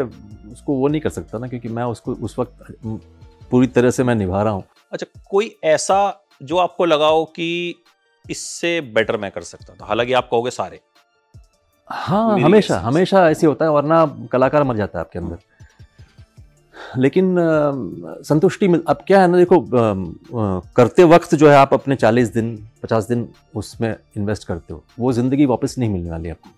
उसको 0.52 0.74
वो 0.74 0.88
नहीं 0.88 1.00
कर 1.00 1.10
सकता 1.10 1.38
ना 1.38 1.46
क्योंकि 1.46 1.68
मैं 1.68 1.84
उसको 1.84 2.12
उस 2.14 2.38
वक्त 2.38 2.76
पूरी 3.50 3.66
तरह 3.66 3.90
से 3.90 4.04
मैं 4.04 4.14
निभा 4.14 4.42
रहा 4.42 4.52
हूँ। 4.52 4.64
अच्छा 4.92 5.06
कोई 5.30 5.56
ऐसा 5.64 5.98
जो 6.42 6.56
आपको 6.56 6.84
लगा 6.84 7.06
हो 7.06 7.24
कि 7.24 7.74
इससे 8.30 8.80
बेटर 8.80 9.16
मैं 9.16 9.30
कर 9.30 9.42
सकता 9.42 9.74
था? 9.74 9.86
हालाँकि 9.86 10.12
आप 10.12 10.28
कहोगे 10.30 10.50
सारे। 10.50 10.80
हाँ 11.90 12.38
हमेशा 12.40 12.78
हमेशा 12.80 13.28
ऐसे 13.30 13.46
होता 13.46 13.64
है 13.64 13.70
वरना 13.70 14.28
कलाकार 14.32 14.62
मर 14.62 14.76
जाता 14.76 14.98
है 14.98 15.00
आपके 15.00 15.18
अंदर। 15.18 15.38
लेकिन 16.98 17.36
संतुष्टि 18.22 18.68
मिल 18.68 18.82
अब 18.88 18.96
क्या 19.06 19.20
है 19.20 19.28
ना 19.28 19.36
देखो 19.36 19.60
अ, 19.60 19.94
अ, 19.94 20.72
करते 20.76 21.04
वक्त 21.04 21.34
जो 21.34 21.48
है 21.50 21.56
आप 21.56 21.74
अपने 21.74 21.96
40 21.96 22.28
दिन 22.28 22.68
50 22.82 23.08
दिन 23.08 23.28
उसमें 23.54 23.96
इन्वेस्ट 24.16 24.46
करते 24.48 24.74
हो। 24.74 24.84
वो 24.98 25.12
ज़िंदगी 25.12 25.46
वापस 25.46 25.74
नहीं 25.78 25.90
मिलने 25.90 26.10
वाली 26.10 26.28
आपको। 26.28 26.50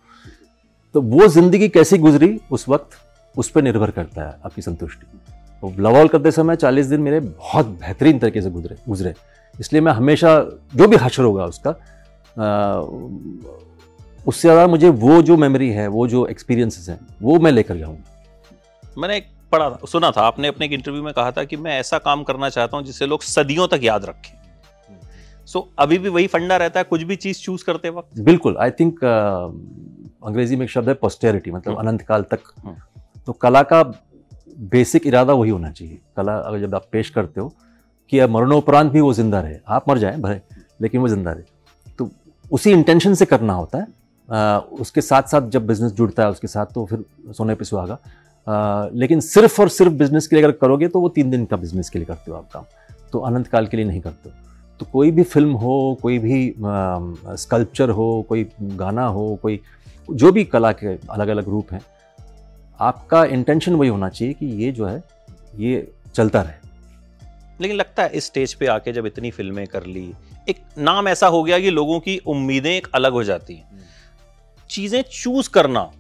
तो 0.94 1.01
वो 1.01 1.27
ज़िंदगी 1.27 1.68
कैसी 1.68 1.98
गुजरी 1.98 2.40
उस 2.51 2.68
वक्त? 2.68 2.98
उस 3.37 3.51
पर 3.51 3.62
निर्भर 3.62 3.90
करता 3.90 4.22
है 4.22 4.40
आपकी 4.44 4.62
संतुष्टि। 4.62 5.07
तो 5.62 5.73
लवॉल 5.79 6.09
करते 6.09 6.31
समय 6.31 6.57
चालीस 6.57 6.87
दिन 6.87 7.01
मेरे 7.01 7.21
बहुत 7.21 7.66
बेहतरीन 7.66 8.18
तरीके 8.18 8.42
से 8.42 8.51
गुजरे 8.51 8.77
गुजरे। 8.88 9.14
इसलिए 9.55 9.83
मैं 9.83 9.92
हमेशा 9.92 10.38
जो 10.75 10.88
भी 10.88 10.97
हशर 10.97 11.23
होगा 11.23 11.44
उसका 11.47 11.71
आ, 11.71 12.81
उससे 14.27 14.40
ज़्यादा 14.40 14.66
मुझे 14.66 14.88
वो 15.03 15.21
जो 15.23 15.37
मेमोरी 15.37 15.68
है 15.71 15.87
वो 15.88 16.07
जो 16.09 16.27
एक्सपीरियंसेस 16.27 16.88
हैं 16.88 16.99
वो 17.23 17.38
मैं 17.38 17.53
लेकर 17.53 17.77
जाऊँगा 17.77 18.92
मैंने 18.99 19.16
एक 19.16 19.27
पढ़ा 19.53 19.68
था 19.71 19.87
सुना 19.88 20.11
था 20.11 20.23
आपने 20.23 20.49
अपने 20.49 20.66
एक 20.66 20.73
इंटरव्यू 20.73 21.03
में 21.03 21.12
कहा 21.14 21.31
था 21.31 21.44
कि 21.44 21.57
मैं 21.57 21.79
ऐसा 21.79 21.99
काम 22.01 22.23
करना 22.23 22.49
चाहता 22.49 22.77
हूँ 22.77 22.85
जिससे 22.87 23.07
लोग 23.07 23.23
सदियों 23.25 23.66
तक 23.68 23.81
याद 23.83 24.05
रखें। 24.05 24.37
सो 25.47 25.59
so, 25.59 25.64
अभी 25.79 25.99
भी 25.99 26.09
वही 26.09 26.27
फंडा 26.27 26.57
रहता 26.57 26.81
है 26.81 26.85
कुछ 26.85 27.03
भी 27.03 27.16
चीज़ 27.16 27.38
चूज़ 27.42 27.64
करते 27.64 27.88
वक्त? 27.90 28.21
बिल्कुल 28.21 28.57
आई 28.61 28.71
थिंक 28.71 29.05
अंग्रेज़ी 29.05 30.57
में 30.57 30.64
एक 30.64 30.71
शब्द 30.71 30.88
है 30.88 30.94
पोस्टेरिटी 30.97 31.51
मतलब 31.51 31.73
हम्म। 31.73 31.88
अनंत 31.88 32.03
काल 32.03 32.23
तक। 32.23 32.53
हम्म। 32.64 32.77
तो 33.27 33.33
कला 33.35 33.62
का 33.62 33.83
बेसिक 34.59 35.07
इरादा 35.07 35.33
वही 35.33 35.51
होना 35.51 35.71
चाहिए। 35.71 35.99
कला 36.16 36.37
अगर 36.37 36.61
जब 36.61 36.75
आप 36.75 36.87
पेश 36.92 37.11
करते 37.11 37.40
हो 37.40 37.53
कि 38.12 38.18
अब 38.18 38.31
मरणोपरांत 38.31 38.92
भी 38.92 39.01
वो 39.01 39.12
ज़िंदा 39.14 39.40
रहे 39.40 39.57
आप 39.68 39.88
मर 39.88 39.99
जाए 39.99 40.16
भले 40.18 40.40
लेकिन 40.81 41.01
वो 41.01 41.09
ज़िंदा 41.09 41.33
रहे। 41.33 41.92
तो 41.99 42.11
उसी 42.51 42.71
इंटेंशन 42.73 43.14
से 43.14 43.25
करना 43.27 43.53
होता 43.55 43.79
है। 43.79 43.87
आ, 44.29 44.59
उसके 44.59 45.01
साथ 45.01 45.23
साथ 45.23 45.49
जब 45.51 45.66
बिज़नेस 45.66 45.92
जुड़ता 45.92 46.23
है 46.23 46.31
उसके 46.31 46.47
साथ 46.49 46.66
तो 46.75 46.85
फिर 46.87 47.05
सोने 47.37 47.55
पे 47.55 47.64
सुहागा। 47.64 47.99
लेकिन 48.94 49.21
सिर्फ़ 49.21 49.61
और 49.62 49.68
सिर्फ़ 49.68 49.92
बिज़नेस 49.94 50.27
के 50.27 50.37
लिए 50.37 50.44
अगर 50.44 50.53
करोगे 50.57 50.88
तो 50.88 51.01
वो 51.01 51.09
तीन 51.11 51.31
दिन 51.31 51.44
का 51.44 51.57
बिज़नेस 51.57 51.90
के 51.90 51.99
लिए 51.99 52.07
करते 52.07 52.31
हो 52.31 52.37
आप 52.37 52.49
काम। 52.53 52.64
तो 53.12 53.18
अनंत 53.21 53.47
काल 53.47 53.66
के 53.66 53.77
लिए 53.77 53.87
नहीं 53.87 54.01
करते 54.01 54.29
हो। 54.29 54.35
तो 54.81 54.87
कोई 54.92 55.11
भी 55.11 55.23
फ़िल्म 55.25 55.53
हो 55.55 55.99
कोई 56.03 56.18
भी 56.18 56.55
स्कल्पचर 56.59 57.90
हो 57.90 58.25
कोई 58.29 58.47
गाना 58.61 59.07
हो 59.07 59.35
कोई 59.42 59.61
जो 60.09 60.33
भी 60.33 60.44
कला 60.47 60.73
के 60.73 60.94
अलग 61.11 61.29
अलग 61.29 61.49
रूप 61.49 61.73
हैं 61.73 61.81
आपका 62.80 63.24
इंटेंशन 63.24 63.74
वही 63.74 63.88
होना 63.88 64.08
चाहिए 64.08 64.34
कि 64.34 64.46
ये 64.64 64.70
जो 64.72 64.86
है 64.86 65.02
ये 65.56 65.90
चलता 66.14 66.42
रहे। 66.42 66.66
लेकिन 67.60 67.76
लगता 67.76 68.02
है 68.02 68.10
इस 68.10 68.26
स्टेज 68.26 68.54
पे 68.54 68.66
आके 68.66 68.92
जब 68.92 69.06
इतनी 69.06 69.30
फ़िल्में 69.30 69.66
कर 69.66 69.86
ली 69.86 70.12
एक 70.48 70.58
नाम 70.78 71.08
ऐसा 71.08 71.26
हो 71.26 71.42
गया 71.42 71.58
कि 71.58 71.70
लोगों 71.70 71.98
की 72.00 72.16
उम्मीदें 72.26 72.70
एक 72.70 72.86
अलग 72.94 73.12
हो 73.12 73.22
जाती 73.24 73.54
हैं। 73.54 73.86
चीज़ें 74.70 75.02
चूज़ 75.12 75.50
करना 75.50 75.90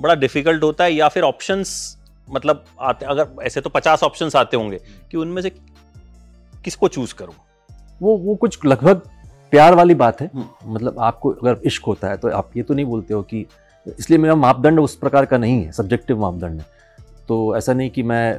बड़ा 0.00 0.14
डिफ़िकल्ट 0.14 0.62
होता 0.62 0.84
है 0.84 0.92
या 0.94 1.08
फिर 1.08 1.22
ऑप्शंस 1.22 1.98
मतलब 2.28 2.64
आते 2.80 3.06
अगर 3.06 3.42
ऐसे 3.42 3.60
तो 3.60 3.70
पचास 3.70 4.02
ऑप्शन 4.02 4.30
आते 4.36 4.56
होंगे 4.56 4.80
कि 5.10 5.16
उनमें 5.16 5.42
से 5.42 5.50
किसको 6.64 6.88
चूज़ 6.88 7.14
करूँ? 7.14 7.34
वो 8.00 8.16
वो 8.16 8.34
कुछ 8.34 8.64
लगभग 8.66 9.02
प्यार 9.52 9.74
वाली 9.74 9.94
बात 9.94 10.20
है। 10.20 10.30
हम्म। 10.34 10.74
मतलब 10.74 10.98
आपको 10.98 11.30
अगर 11.32 11.60
इश्क 11.64 11.84
होता 11.84 12.08
है 12.08 12.16
तो 12.16 12.28
आप 12.28 12.56
ये 12.56 12.62
तो 12.62 12.74
नहीं 12.74 12.86
बोलते 12.86 13.14
हो 13.14 13.22
कि 13.22 13.46
इसलिए 13.86 14.18
मेरा 14.18 14.34
मापदंड 14.34 14.80
उस 14.80 14.96
प्रकार 14.96 15.26
का 15.26 15.38
नहीं 15.38 15.64
है 15.64 15.72
सब्जेक्टिव 15.72 16.20
मापदंड 16.20 16.60
है। 16.60 16.66
तो 17.28 17.56
ऐसा 17.56 17.72
नहीं 17.72 17.90
कि 17.90 18.02
मैं 18.02 18.38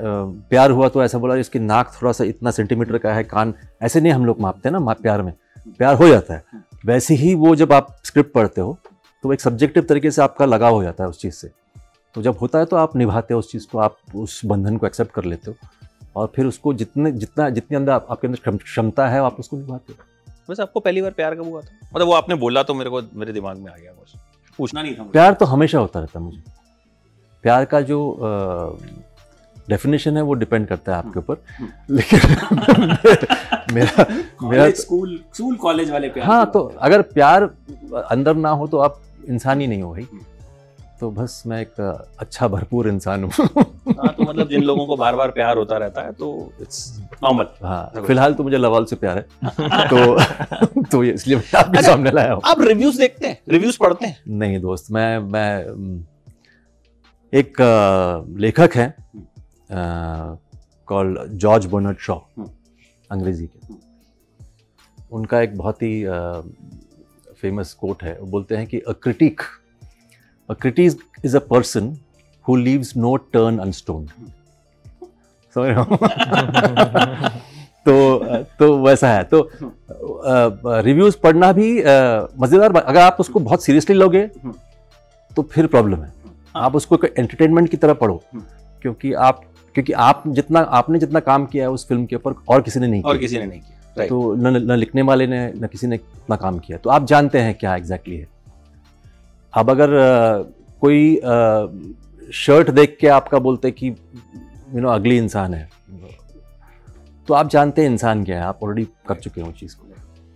प्यार 0.49 0.71
हुआ 0.71 0.89
तो 0.89 1.03
ऐसा 1.03 1.17
बोला 1.17 1.35
इसकी 1.35 1.59
नाक 1.59 1.97
थोड़ा 2.01 2.11
सा 2.11 2.23
इतना 2.23 2.51
सेंटीमीटर 2.51 2.97
का 2.97 3.13
है 3.13 3.23
कान 3.23 3.53
ऐसे 3.81 4.01
नहीं 4.01 4.13
हम 4.13 4.25
लोग 4.25 4.39
मापते 4.39 4.69
हैं 4.69 4.79
ना 4.79 4.93
प्यार 4.93 5.21
में। 5.21 5.33
प्यार 5.77 5.95
हो 5.95 6.07
जाता 6.07 6.33
है। 6.33 6.43
वैसे 6.85 7.13
ही 7.13 7.35
वो 7.35 7.55
जब 7.55 7.73
आप 7.73 7.97
स्क्रिप्ट 8.03 8.33
पढ़ते 8.33 8.61
हो 8.61 8.77
तो 9.23 9.33
एक 9.33 9.41
सब्जेक्टिव 9.41 9.83
तरीके 9.83 10.11
से 10.11 10.21
आपका 10.21 10.45
लगाव 10.45 10.73
हो 10.73 10.83
जाता 10.83 11.03
है 11.03 11.09
उस 11.09 11.19
चीज़ 11.19 11.33
से। 11.33 11.51
तो 12.13 12.21
जब 12.21 12.37
होता 12.41 12.59
है 12.59 12.65
तो 12.65 12.75
आप 12.75 12.95
निभाते 12.95 13.33
हो 13.33 13.39
उस 13.39 13.51
चीज़ 13.51 13.67
को 13.71 13.77
आप 13.77 13.97
उस 14.15 14.41
बंधन 14.45 14.77
को 14.77 14.85
एक्सेप्ट 14.85 15.11
कर 15.11 15.23
लेते 15.23 15.51
हो। 15.51 15.67
और 16.15 16.31
फिर 16.35 16.45
उसको 16.45 16.73
जितने 16.73 17.11
जितना 17.11 17.49
जितने 17.49 17.77
अंदर 17.77 17.91
आप, 17.91 18.07
आपके 18.09 18.27
अंदर 18.27 18.39
क्षम- 18.39 18.63
क्षमता 18.63 19.07
है 19.07 19.19
आप 19.19 19.39
उसको 19.39 19.57
निभाते 19.57 19.93
हो। 19.93 20.03
वैसे 20.49 20.61
आपको 20.61 20.79
पहली 20.79 21.01
बार 21.01 21.11
प्यार 21.11 21.35
कब 21.35 21.43
हुआ 21.43 21.61
था? 21.61 21.87
मतलब 21.95 22.07
वो 22.07 22.13
आपने 22.13 22.35
बोला 22.35 22.63
तो 22.63 22.73
मेरे 22.73 22.89
को 22.89 23.01
मेरे 23.13 23.33
दिमाग 23.33 23.57
में 23.57 23.71
आ 23.71 23.75
गया 23.75 23.91
बस। 23.91 24.13
पूछना 24.57 24.81
नहीं 24.81 24.95
था 24.95 25.03
प्यार 25.11 25.33
तो 25.33 25.45
हमेशा 25.45 25.79
होता 25.79 25.99
रहता 25.99 26.19
है 26.19 26.25
मुझे। 26.25 26.41
प्यार 27.43 27.65
का 27.65 27.81
जो 27.81 27.99
डेफिनेशन 29.69 30.17
है 30.17 30.21
वो 30.23 30.33
डिपेंड 30.33 30.67
करता 30.67 30.91
है 30.91 30.97
आपके 30.97 31.19
ऊपर। 31.19 31.37
लेकिन 31.89 32.19
मेरा 33.73 34.05
मेरा 34.49 34.69
स्कूल 34.81 35.19
स्कूल 35.33 35.55
कॉलेज 35.55 35.91
वाले 35.91 36.09
प्यार 36.09 36.27
हाँ 36.27 36.45
तो 36.53 36.59
अगर 36.79 37.01
प्यार 37.17 37.43
अंदर 38.11 38.35
ना 38.35 38.49
हो 38.61 38.67
तो 38.67 38.77
आप 38.77 38.99
इंसान 39.29 39.61
ही 39.61 39.67
नहीं 39.67 39.81
हो 39.81 39.91
भाई। 39.91 40.07
तो 41.03 41.09
बस 41.11 41.41
मैं 41.47 41.59
एक 41.61 41.79
अच्छा 42.19 42.47
भरपूर 42.47 42.87
इंसान 42.87 43.23
हूँ। 43.23 43.31
हाँ 43.31 44.13
तो 44.17 44.23
मतलब 44.23 44.49
जिन 44.49 44.61
लोगों 44.63 44.85
को 44.87 44.95
बार 44.97 45.15
बार 45.15 45.31
प्यार 45.31 45.57
होता 45.57 45.77
रहता 45.77 46.01
है 46.01 46.11
तो 46.11 46.27
इट्स 46.61 46.77
नॉर्मल 47.23 47.47
हाँ 47.63 48.03
फ़िलहाल 48.05 48.33
तो 48.33 48.43
मुझे 48.43 48.57
लवाल 48.57 48.85
से 48.85 48.95
प्यार 48.95 49.17
है। 49.17 49.87
तो 49.87 50.83
तो 50.91 51.03
ये 51.03 51.11
इसलिए 51.13 51.37
मैं 51.37 51.59
आपके 51.59 51.81
सामने 51.83 52.11
लाया 52.11 52.33
हूँ। 52.33 52.41
आप 52.45 52.61
रिव्यूज़ 52.61 52.99
देखते 52.99 53.27
हैं? 53.27 53.37
रिव्यूज़ 53.49 53.77
पढ़ते 53.79 54.05
हैं? 54.05 54.17
नहीं 54.29 54.59
दोस्त 54.61 54.91
मैं 54.91 55.19
मैं 55.19 55.49
एक 57.33 57.61
लेखक 58.39 58.75
है 58.75 58.93
कॉल 60.87 61.17
जॉर्ज 61.35 61.65
बोनट 61.65 61.99
शॉ। 61.99 62.15
अंग्रेज़ी 63.09 63.45
के। 63.47 63.73
उनका 65.11 65.41
एक 65.41 65.57
बहुत 65.57 65.81
ही 65.83 66.05
फ़ेमस 67.41 67.73
कोट 67.73 68.03
है। 68.03 68.17
वो 68.19 68.27
बोलते 68.27 68.55
हैं 68.55 68.67
कि 68.67 68.79
a 68.79 68.91
critic 69.03 69.41
a 70.49 70.53
critic 70.53 70.99
is 71.25 71.35
a 71.37 71.39
person 71.49 71.95
who 72.45 72.55
leaves 72.57 72.95
no 72.97 73.15
turn 73.33 73.57
unstone 73.59 74.07
समझ 75.55 75.67
रहे 75.67 75.75
हो 75.75 75.85
तो 77.85 77.93
तो 78.59 78.77
वैसा 78.79 79.09
है। 79.09 79.23
तो 79.23 79.49
रिव्यूज़ 80.81 81.17
पढ़ना 81.23 81.51
भी 81.51 81.71
मज़ेदार 82.41 82.75
अगर 82.75 82.99
आप 83.01 83.17
उसको 83.19 83.39
बहुत 83.39 83.63
सीरियसली 83.63 83.95
लोगे 83.95 84.27
तो 85.31 85.41
फिर 85.43 85.67
प्रॉब्लम 85.67 86.03
है। 86.03 86.11
आप 86.55 86.75
उसको 86.75 86.95
एक 86.95 87.13
एंटरटेनमेंट 87.17 87.69
की 87.69 87.77
तरह 87.77 87.93
पढ़ो। 87.93 88.21
हम्म। 88.33 88.43
क्योंकि 88.81 89.13
आप 89.27 89.41
क्योंकि 89.75 89.93
आप 90.01 90.23
जितना 90.29 90.59
आपने 90.79 90.99
जितना 90.99 91.19
काम 91.21 91.45
किया 91.45 91.63
है 91.63 91.69
उस 91.71 91.87
फ़िल्म 91.87 92.05
के 92.05 92.15
ऊपर 92.15 92.33
और 92.49 92.61
किसी 92.61 92.79
ने 92.79 92.87
नहीं 92.87 93.01
और 93.03 93.17
किया। 93.17 93.21
किसी 93.21 93.37
ने 93.37 93.45
नहीं 93.45 93.59
किया। 93.59 94.07
तो 94.07 94.33
न, 94.35 94.47
न 94.71 94.75
लिखने 94.75 95.01
वाले 95.01 95.27
ने 95.27 95.45
न 95.55 95.67
किसी 95.67 95.87
ने 95.87 95.95
इतना 95.95 96.35
काम 96.35 96.59
किया। 96.59 96.77
तो 96.77 96.89
आप 96.89 97.05
जानते 97.05 97.39
हैं 97.39 97.53
क्या 97.55 97.75
एग्जैक्टली 97.75 98.17
है। 98.17 98.27
अब 99.53 99.69
अगर 99.69 99.89
कोई 100.81 101.15
शर्ट 102.35 102.69
देख 102.71 102.97
के 103.01 103.07
आपका 103.09 103.39
बोलते 103.39 103.71
कि 103.71 103.87
यू 103.87 104.81
नो 104.81 104.89
अगली 104.89 105.17
इंसान 105.17 105.53
है 105.53 105.69
तो 107.27 107.33
आप 107.33 107.49
जानते 107.49 107.81
हैं 107.81 107.89
इंसान 107.89 108.23
क्या 108.23 108.37
है 108.37 108.43
आप 108.43 108.59
ऑलरेडी 108.63 108.87
कर 109.07 109.15
चुके 109.15 109.41
हैं 109.41 109.51
चीज़ 109.53 109.75
को। 109.75 109.87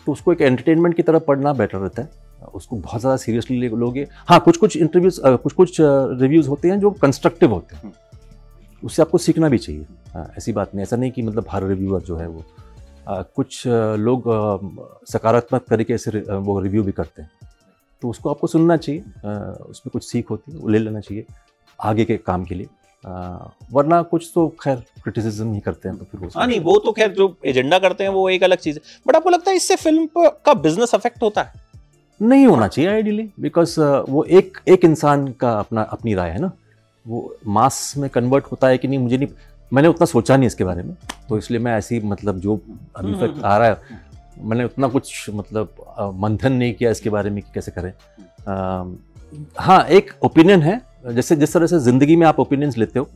तो 0.08 0.12
उसको 0.12 0.34
एक 0.34 0.42
एंटरटेनमेंट 0.42 0.96
की 0.96 1.04
तरह 1.04 1.20
पढ़ना 1.20 1.54
बेटर 1.54 1.78
रहता 1.78 2.02
है। 2.02 2.10
उसको 2.56 2.76
बहुत 2.76 3.02
ज़्यादा 3.02 3.18
सीरियसली 3.18 3.70
लोगे। 3.70 4.08
हाँ 4.28 4.40
कुछ 4.40 4.58
कुछ 4.58 4.78
इंटरव्यूज़ 4.78 5.20
कुछ 5.24 5.54
कुछ 5.54 5.78
रिव्यूज़ 5.80 6.48
होते 6.50 6.70
हैं 6.70 6.80
जो 6.80 6.92
कंस्ट्रक्टिव 7.02 7.52
होते 7.52 7.76
हैं। 7.76 7.94
उससे 8.84 9.02
आपको 9.02 9.18
सीखना 9.18 9.50
भी 9.50 9.58
चाहिए। 9.58 9.86
हाँ, 10.14 10.32
ऐसी 10.38 10.52
बात 10.54 10.76
नहीं 10.76 10.84
ऐसा 10.84 10.96
नहीं 10.96 11.12
कि 11.12 11.22
मतलब 11.22 11.46
हर 11.52 11.64
रिव्यूअर 11.64 12.02
जो 12.02 12.18
है 12.18 12.28
वो 12.28 12.44
आ, 13.08 13.22
कुछ 13.22 13.64
लोग 13.68 14.24
सकारात्मक 15.12 15.66
तरीके 15.70 15.98
से 15.98 16.20
वो 16.30 16.60
रिव्यू 16.60 16.84
भी 16.84 16.92
करते 16.92 17.22
हैं। 17.22 17.30
तो 18.02 18.10
उसको 18.10 18.30
आपको 18.30 18.48
सुनना 18.48 18.78
चाहिए। 18.78 19.02
उसमें 19.70 19.92
कुछ 19.94 20.04
सीख 20.04 20.30
होती 20.30 20.52
है 20.52 20.58
वो 20.58 20.68
ले 20.68 20.80
लेना 20.80 21.00
चाहिए 21.00 21.26
आगे 21.80 22.06
के 22.06 22.18
काम 22.18 22.46
के 22.46 22.56
लिए। 22.56 22.68
वरना 23.74 24.02
कुछ 24.04 24.32
तो 24.36 24.48
खैर 24.62 24.76
क्रिटिसिज्म 25.04 25.54
ही 25.54 25.60
करते 25.60 25.90
हैं 25.90 25.98
तो 25.98 26.06
फिर 26.06 26.22
वो 26.22 26.30
हाँ 26.36 26.48
नहीं 26.48 26.60
वो 26.60 26.78
तो 26.86 26.92
खैर 26.92 27.12
जो 27.14 27.36
एजेंडा 27.46 27.80
करते 27.80 28.04
हैं 28.04 28.12
वो 28.12 28.28
एक 28.30 28.44
अलग 28.44 28.58
चीज़ 28.58 28.78
है। 28.78 29.02
बट 29.08 29.16
आपको 29.16 29.30
लगता 29.30 29.52
है 29.52 29.58
इससे 29.58 29.76
फ़िल्म 29.76 30.08
का 30.18 30.54
बिज़नेस 30.56 30.94
अफेक्ट 30.96 31.24
होता 31.24 31.42
है? 31.42 31.66
नहीं 32.20 32.46
होना 32.48 32.68
चाहिए 32.68 32.92
आइडियली 32.92 33.30
बिकॉज़ 33.40 33.80
वो 34.10 34.24
एक 34.24 34.58
एक 34.68 34.86
इंसान 34.86 35.28
का 35.34 35.52
अपना 35.60 35.82
अपनी 35.92 36.14
राय 36.14 36.30
है 36.30 36.40
ना। 36.40 36.52
वो 37.06 37.36
मास 37.48 37.94
में 37.98 38.10
कन्वर्ट 38.10 38.46
होता 38.52 38.68
है 38.68 38.78
कि 38.78 38.88
नहीं 38.88 39.00
मुझे 39.00 39.18
नहीं 39.18 39.28
मैंने 39.72 39.88
उतना 39.88 40.06
सोचा 40.06 40.36
नहीं 40.38 40.48
इसके 40.48 40.64
बारे 40.64 40.84
में। 40.84 40.96
तो 41.30 41.38
इसलिए 41.38 41.60
मैं 41.60 41.78
ऐसी 41.78 42.00
मतलब 42.02 42.40
जो 42.40 42.56
अभी 42.96 43.12
हम्म, 43.12 43.28
तक 43.28 43.44
आ 43.44 43.58
रहा 43.58 43.68
है 43.68 44.07
मैंने 44.40 44.64
उतना 44.64 44.88
कुछ 44.88 45.30
मतलब 45.30 46.14
मंथन 46.16 46.54
नहीं 46.54 46.74
किया 46.74 46.92
इसके 46.92 47.10
बारे 47.10 47.30
में 47.30 47.42
कि 47.44 47.52
कैसे 47.54 47.72
करें। 47.72 47.92
अ, 47.92 48.98
हाँ 49.60 49.84
एक 49.90 50.12
ओपिनियन 50.24 50.62
है। 50.62 50.82
जैसे 51.08 51.36
जिस 51.36 51.54
तरह 51.54 51.68
से 51.68 51.80
ज़िंदगी 51.82 52.16
में 52.16 52.26
आप 52.28 52.40
ओपिनियंस 52.40 52.78
लेते 52.78 53.00
हो 53.00 53.10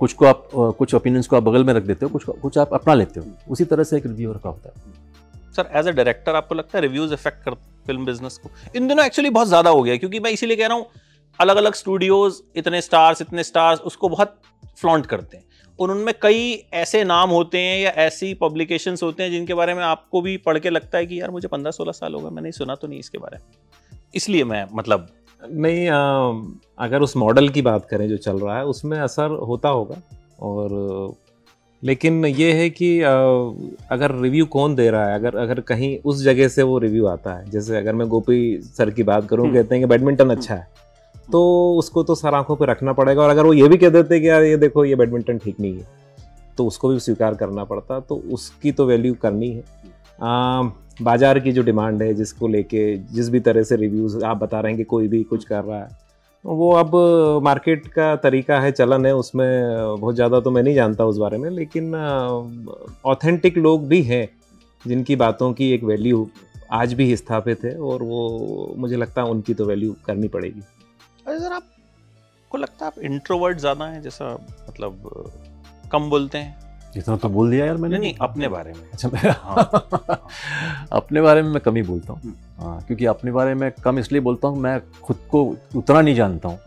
कुछ 0.00 0.12
को 0.12 0.26
आप 0.26 0.48
कुछ 0.52 0.94
ओपिनियंस 0.94 1.26
को 1.26 1.36
आप 1.36 1.42
बगल 1.42 1.64
में 1.64 1.72
रख 1.74 1.82
देते 1.82 2.06
हो 2.06 2.10
कुछ 2.10 2.24
कुछ 2.42 2.58
आप 2.58 2.74
अपना 2.74 2.94
लेते 2.94 3.20
हो 3.20 3.26
उसी 3.52 3.64
तरह 3.64 3.84
से 3.84 3.96
एक 3.96 4.06
रिव्यूअर 4.06 4.38
का 4.38 4.48
होता 4.50 4.68
है। 4.68 5.52
सर 5.52 5.70
एज 5.78 5.86
अ 5.86 5.90
डायरेक्टर 5.90 6.34
आपको 6.36 6.54
लगता 6.54 6.78
है 6.78 6.82
रिव्यूज़ 6.82 7.12
इफ़ेक्ट 7.14 7.44
कर 7.44 7.54
फ़िल्म 7.86 8.04
बिज़नेस 8.06 8.36
को? 8.38 8.50
इन 8.76 8.88
दिनों 8.88 9.04
एक्चुअली 9.04 9.30
बहुत 9.30 9.48
ज़्यादा 9.48 9.70
हो 9.70 9.82
गया 9.82 9.96
क्योंकि 9.96 10.20
मैं 10.20 10.30
इसीलिए 10.30 10.56
कह 10.56 10.66
रहा 10.66 10.76
हूँ 10.76 10.86
अलग 11.38 11.56
अलग 11.56 11.74
स्टूडियोज 11.74 12.40
इतने 12.56 12.80
स्टार्स 12.80 13.20
इतने 13.22 13.42
स्टार्स 13.44 13.80
उसको 13.80 14.08
बहुत 14.08 14.38
फ्लॉन्ट 14.80 15.06
करते 15.06 15.36
हैं। 15.36 15.44
उनमें 15.78 16.14
कई 16.22 16.52
ऐसे 16.74 17.02
नाम 17.04 17.30
होते 17.30 17.58
हैं 17.58 17.78
या 17.80 17.90
ऐसी 18.04 18.32
पब्लिकेशंस 18.34 19.02
होते 19.02 19.22
हैं 19.22 19.30
जिनके 19.30 19.54
बारे 19.54 19.74
में 19.74 19.82
आपको 19.82 20.20
भी 20.22 20.36
पढ़ 20.36 20.58
के 20.58 20.70
लगता 20.70 20.98
है 20.98 21.06
कि 21.06 21.20
यार 21.20 21.30
मुझे 21.30 21.48
पंद्रह 21.48 21.70
सोलह 21.70 21.92
साल 21.92 22.14
होगा 22.14 22.30
मैंने 22.30 22.52
सुना 22.52 22.74
तो 22.74 22.88
नहीं 22.88 22.98
इसके 22.98 23.18
बारे 23.18 23.36
में। 23.36 23.98
इसलिए 24.14 24.44
मैं 24.44 24.66
मतलब 24.74 25.08
नहीं 25.42 25.88
अ, 25.88 26.58
अगर 26.78 27.02
उस 27.02 27.16
मॉडल 27.16 27.48
की 27.48 27.62
बात 27.62 27.86
करें 27.86 28.08
जो 28.08 28.16
चल 28.16 28.38
रहा 28.38 28.56
है 28.58 28.64
उसमें 28.64 28.98
असर 28.98 29.38
होता 29.48 29.68
होगा। 29.68 30.02
और 30.42 31.16
लेकिन 31.82 32.24
ये 32.24 32.52
है 32.52 32.68
कि 32.70 32.88
अ, 33.00 33.10
अगर 33.90 34.14
रिव्यू 34.20 34.46
कौन 34.46 34.74
दे 34.74 34.88
रहा 34.90 35.08
है 35.08 35.14
अगर 35.14 35.36
अगर 35.36 35.60
कहीं 35.60 35.96
उस 36.04 36.22
जगह 36.22 36.48
से 36.48 36.62
वो 36.62 36.78
रिव्यू 36.78 37.06
आता 37.06 37.34
है 37.34 37.50
जैसे 37.50 37.76
अगर 37.76 37.94
मैं 37.94 38.08
गोपी 38.08 38.40
सर 38.62 38.90
की 38.90 39.02
बात 39.02 39.28
करूँ 39.28 39.46
हम्म। 39.46 39.56
कहते 39.56 39.74
हैं 39.74 39.82
कि 39.82 39.88
बैडमिंटन 39.88 40.30
अच्छा 40.30 40.54
है। 40.54 40.66
तो 41.28 41.42
उसको 41.78 42.02
तो 42.02 42.14
सर 42.14 42.34
आँखों 42.34 42.56
पर 42.56 42.68
रखना 42.68 42.92
पड़ेगा। 42.92 43.22
और 43.22 43.30
अगर 43.30 43.46
वो 43.46 43.52
ये 43.52 43.68
भी 43.68 43.76
कह 43.76 43.88
देते 43.90 44.20
कि 44.20 44.28
यार 44.28 44.42
ये 44.42 44.56
देखो 44.56 44.84
ये 44.84 44.94
बैडमिंटन 44.96 45.38
ठीक 45.38 45.60
नहीं 45.60 45.74
है 45.74 45.86
तो 46.58 46.66
उसको 46.66 46.88
भी 46.88 46.98
स्वीकार 47.00 47.34
करना 47.36 47.64
पड़ता। 47.64 48.00
तो 48.00 48.22
उसकी 48.32 48.72
तो 48.72 48.86
वैल्यू 48.86 49.14
करनी 49.22 49.50
है। 49.50 49.62
आ, 50.20 50.62
बाज़ार 51.02 51.38
की 51.38 51.52
जो 51.52 51.62
डिमांड 51.62 52.02
है 52.02 52.12
जिसको 52.14 52.48
लेके 52.48 52.94
जिस 53.14 53.28
भी 53.30 53.40
तरह 53.40 53.62
से 53.62 53.76
रिव्यूज़ 53.76 54.24
आप 54.24 54.36
बता 54.36 54.60
रहे 54.60 54.72
हैं 54.72 54.78
कि 54.78 54.84
कोई 54.86 55.08
भी 55.08 55.22
कुछ 55.24 55.44
कर 55.44 55.64
रहा 55.64 55.78
है 55.78 56.06
वो 56.44 56.70
अब 56.72 56.94
मार्केट 57.44 57.86
का 57.86 58.14
तरीका 58.16 58.58
है 58.60 58.70
चलन 58.72 59.06
है 59.06 59.14
उसमें 59.14 59.46
बहुत 60.00 60.14
ज़्यादा 60.14 60.40
तो 60.40 60.50
मैं 60.50 60.62
नहीं 60.62 60.74
जानता 60.74 61.04
उस 61.04 61.16
बारे 61.18 61.38
में 61.38 61.48
लेकिन 61.50 61.94
ऑथेंटिक 63.06 63.58
लोग 63.58 63.86
भी 63.88 64.00
हैं 64.02 64.28
जिनकी 64.84 65.16
बातों 65.16 65.52
की 65.52 65.70
एक 65.72 65.84
वैल्यू 65.84 66.28
आज 66.72 66.92
भी 66.94 67.14
स्थापित 67.16 67.64
है 67.64 67.74
और 67.80 68.02
वो 68.02 68.74
मुझे 68.78 68.96
लगता 68.96 69.22
है 69.22 69.28
उनकी 69.28 69.54
तो 69.54 69.64
वैल्यू 69.64 69.94
करनी 70.06 70.28
पड़ेगी। 70.28 70.62
अरे 71.28 71.38
सर 71.40 71.52
आपको 71.52 72.58
लगता 72.58 72.84
है 72.84 72.90
आप 72.90 72.98
इंट्रोवर्ट 73.04 73.58
ज़्यादा 73.58 73.84
हैं 73.84 74.00
जैसा 74.02 74.32
मतलब 74.68 75.02
कम 75.92 76.08
बोलते 76.10 76.38
हैं? 76.38 76.56
इतना 76.96 77.16
तो 77.16 77.28
बोल 77.28 77.50
दिया 77.50 77.66
यार 77.66 77.76
मैंने। 77.76 77.98
नहीं 77.98 78.12
नहीं 78.12 78.28
अपने 78.28 78.48
बारे 78.48 78.72
में। 78.72 78.90
अच्छा 78.92 79.08
मैं 79.08 79.30
अपने 80.92 81.20
बारे 81.20 81.42
में 81.42 81.50
मैं 81.50 81.60
कम 81.60 81.76
ही 81.76 81.82
बोलता 81.82 82.12
हूँ। 82.12 82.34
हाँ 82.58 82.80
क्योंकि 82.86 83.06
अपने 83.06 83.32
बारे 83.32 83.54
में 83.54 83.70
कम 83.84 83.98
इसलिए 83.98 84.20
बोलता 84.20 84.48
हूँ 84.48 84.58
मैं 84.60 84.80
खुद 85.02 85.16
को 85.30 85.42
उतना 85.76 86.00
नहीं 86.00 86.14
जानता 86.14 86.48
हूँ। 86.48 86.58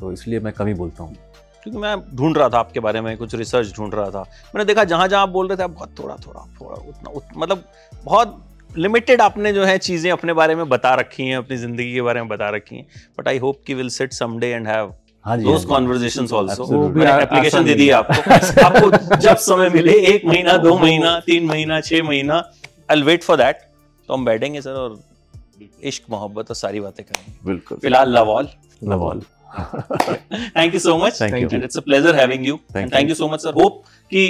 तो 0.00 0.12
इसलिए 0.12 0.40
मैं 0.40 0.52
कम 0.52 0.66
ही 0.66 0.74
बोलता 0.74 1.02
हूँ। 1.02 1.14
क्योंकि 1.62 1.78
मैं 1.78 1.96
ढूंढ 2.16 2.38
रहा 2.38 2.48
था 2.48 2.58
आपके 2.58 2.80
बारे 2.80 3.00
में 3.00 3.16
कुछ 3.16 3.34
रिसर्च 3.34 3.76
ढूंढ 3.76 3.94
रहा 3.94 4.10
था। 4.10 4.20
मैंने 4.54 4.64
देखा 4.64 4.84
जहाँ 4.84 5.08
जहाँ 5.08 5.22
आप 5.22 5.28
बोल 5.28 5.48
रहे 5.48 5.58
थे 5.58 5.62
आप 5.62 5.70
बहुत 5.70 5.98
थोड़ा 5.98 6.16
थोड़ा 6.26 6.46
थोड़ा 6.60 6.76
उतना 6.88 7.10
उत, 7.10 7.24
मतलब 7.36 7.64
बहुत 8.04 8.42
लिमिटेड 8.78 9.20
आपने 9.20 9.52
जो 9.52 9.64
है 9.64 9.76
चीज़ें 9.78 10.10
अपने 10.12 10.32
बारे 10.32 10.54
में 10.54 10.68
बता 10.68 10.94
रखी 10.94 11.26
हैं 11.26 11.36
अपनी 11.36 11.56
ज़िंदगी 11.56 11.92
के 11.94 12.02
बारे 12.02 12.20
में 12.20 12.28
बता 12.28 12.48
रखी 12.50 12.76
हैं 12.76 12.86
बट 13.18 13.28
आई 13.28 13.38
होप 13.38 13.60
कि 13.66 13.74
will 13.74 13.88
sit 13.96 14.12
someday 14.12 14.46
and 14.46 14.66
have 14.68 14.94
हाँ 15.24 15.38
दोस 15.40 15.64
कॉन्वर्जेशंस 15.64 16.32
आल्सो 16.32 16.62
Absolutely. 16.64 16.92
भी 16.94 17.00
मैंने 17.00 17.12
आ- 17.12 17.20
एप्लीकेशन 17.20 17.64
दे 17.64 17.74
दी 17.74 17.86
है। 17.86 17.92
आपको। 17.92 18.64
आपको 18.64 19.16
जब 19.16 19.36
समय 19.44 19.68
मिले 19.74 19.92
एक 20.14 20.24
महीना 20.26 20.56
दो 20.64 20.76
महीना 20.78 21.18
तीन 21.26 21.46
महीना 21.46 21.80
छह 21.80 22.02
महीना 22.08 22.42
आई 22.90 23.02
वेट 23.02 23.22
फॉर 23.24 23.36
दैट 23.36 23.56
तो 24.08 24.14
हम 24.14 24.24
बैठेंगे 24.24 24.60
सर 24.60 24.70
और 24.80 24.98
इश्क 25.90 26.02
मोहब्बत 26.10 26.50
और 26.50 26.56
सारी 26.56 26.80
बातें 26.80 27.04
करेंगे। 27.04 27.46
बिल्कुल। 27.46 27.78
फ़िलहाल 27.78 28.12
love 28.16 28.30
all 28.30 28.48
लवाल 28.84 29.20
thank 30.56 30.74
you 30.74 30.80
so 30.80 30.96
much 30.98 31.18
Thank 31.22 31.34
you. 31.42 31.52
And 31.54 31.64
it's 31.64 31.76
a 31.78 31.80
pleasure 31.80 32.16
having 32.16 32.46
you 32.46 32.58
thank 32.76 33.08
you 33.08 33.14
so 33.14 33.28
much 33.28 33.40
sir 33.42 33.60
hope 33.62 33.82
कि 34.12 34.26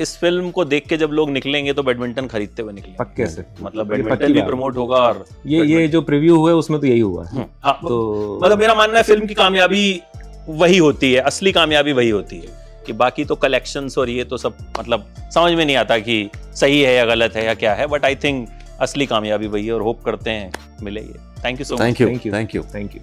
इस 0.00 0.16
फ़िल्म 0.18 0.50
को 0.50 0.64
देख 0.64 0.86
के 0.88 0.96
जब 0.96 1.10
लोग 1.12 1.30
निकलेंगे 1.30 1.72
तो 1.72 1.82
बैडमिंटन 1.82 2.26
खरीदते 2.26 2.62
हुए 2.62 2.72
निकलेंगे। 2.72 2.96
पक्के 2.98 3.26
से। 3.26 3.44
मतलब 3.62 3.86
बैडमिंटन 3.86 4.32
भी 4.32 4.42
प्रमोट 4.42 4.76
होगा 4.76 4.96
और 4.96 5.24
ये 5.46 5.64
ये 5.64 5.88
जो 5.88 6.00
प्रीव्यू 6.02 6.36
हुआ 6.36 6.50
है 6.50 6.56
उसमें 6.56 6.80
तो 6.80 6.86
यही 6.86 7.00
हुआ। 7.00 7.24
है। 7.24 7.48
हाँ, 7.64 7.78
तो 7.82 8.38
मतलब 8.42 8.58
मेरा 8.58 8.74
मानना 8.74 8.96
है 8.98 9.02
फ़िल्म 9.02 9.26
की 9.26 9.34
कामयाबी 9.34 10.02
वही 10.48 10.78
होती 10.78 11.12
है 11.12 11.20
असली 11.22 11.52
कामयाबी 11.52 11.92
वही 11.92 12.10
होती 12.10 12.36
है। 12.36 12.58
कि 12.86 12.92
बाकी 12.92 13.24
तो 13.24 13.34
कलेक्शंस 13.36 13.98
और 13.98 14.10
ये 14.10 14.24
तो 14.24 14.36
सब 14.36 14.56
मतलब 14.78 15.14
समझ 15.34 15.52
में 15.52 15.64
नहीं 15.64 15.76
आता 15.76 15.98
कि 15.98 16.30
सही 16.54 16.80
है 16.82 16.94
या 16.94 17.04
गलत 17.04 17.36
है 17.36 17.44
या 17.46 17.54
क्या 17.54 17.74
है 17.74 17.86
बट 17.86 18.04
आई 18.04 18.16
थिंक 18.16 18.48
असली 18.80 19.06
कामयाबी 19.06 19.46
वही 19.46 19.66
है 19.66 19.72
और 19.72 19.82
होप 19.82 20.02
करते 20.04 20.30
हैं 20.30 20.52
मिले 20.82 21.00
ये। 21.00 21.14
Thank 21.44 21.60
you 21.60 21.64
so 21.64 21.74
much 21.74 21.80
thank 21.80 22.00
you. 22.00 22.08
Thank 22.32 22.54
you 22.54 22.62
thank 22.74 22.96
you 22.96 23.02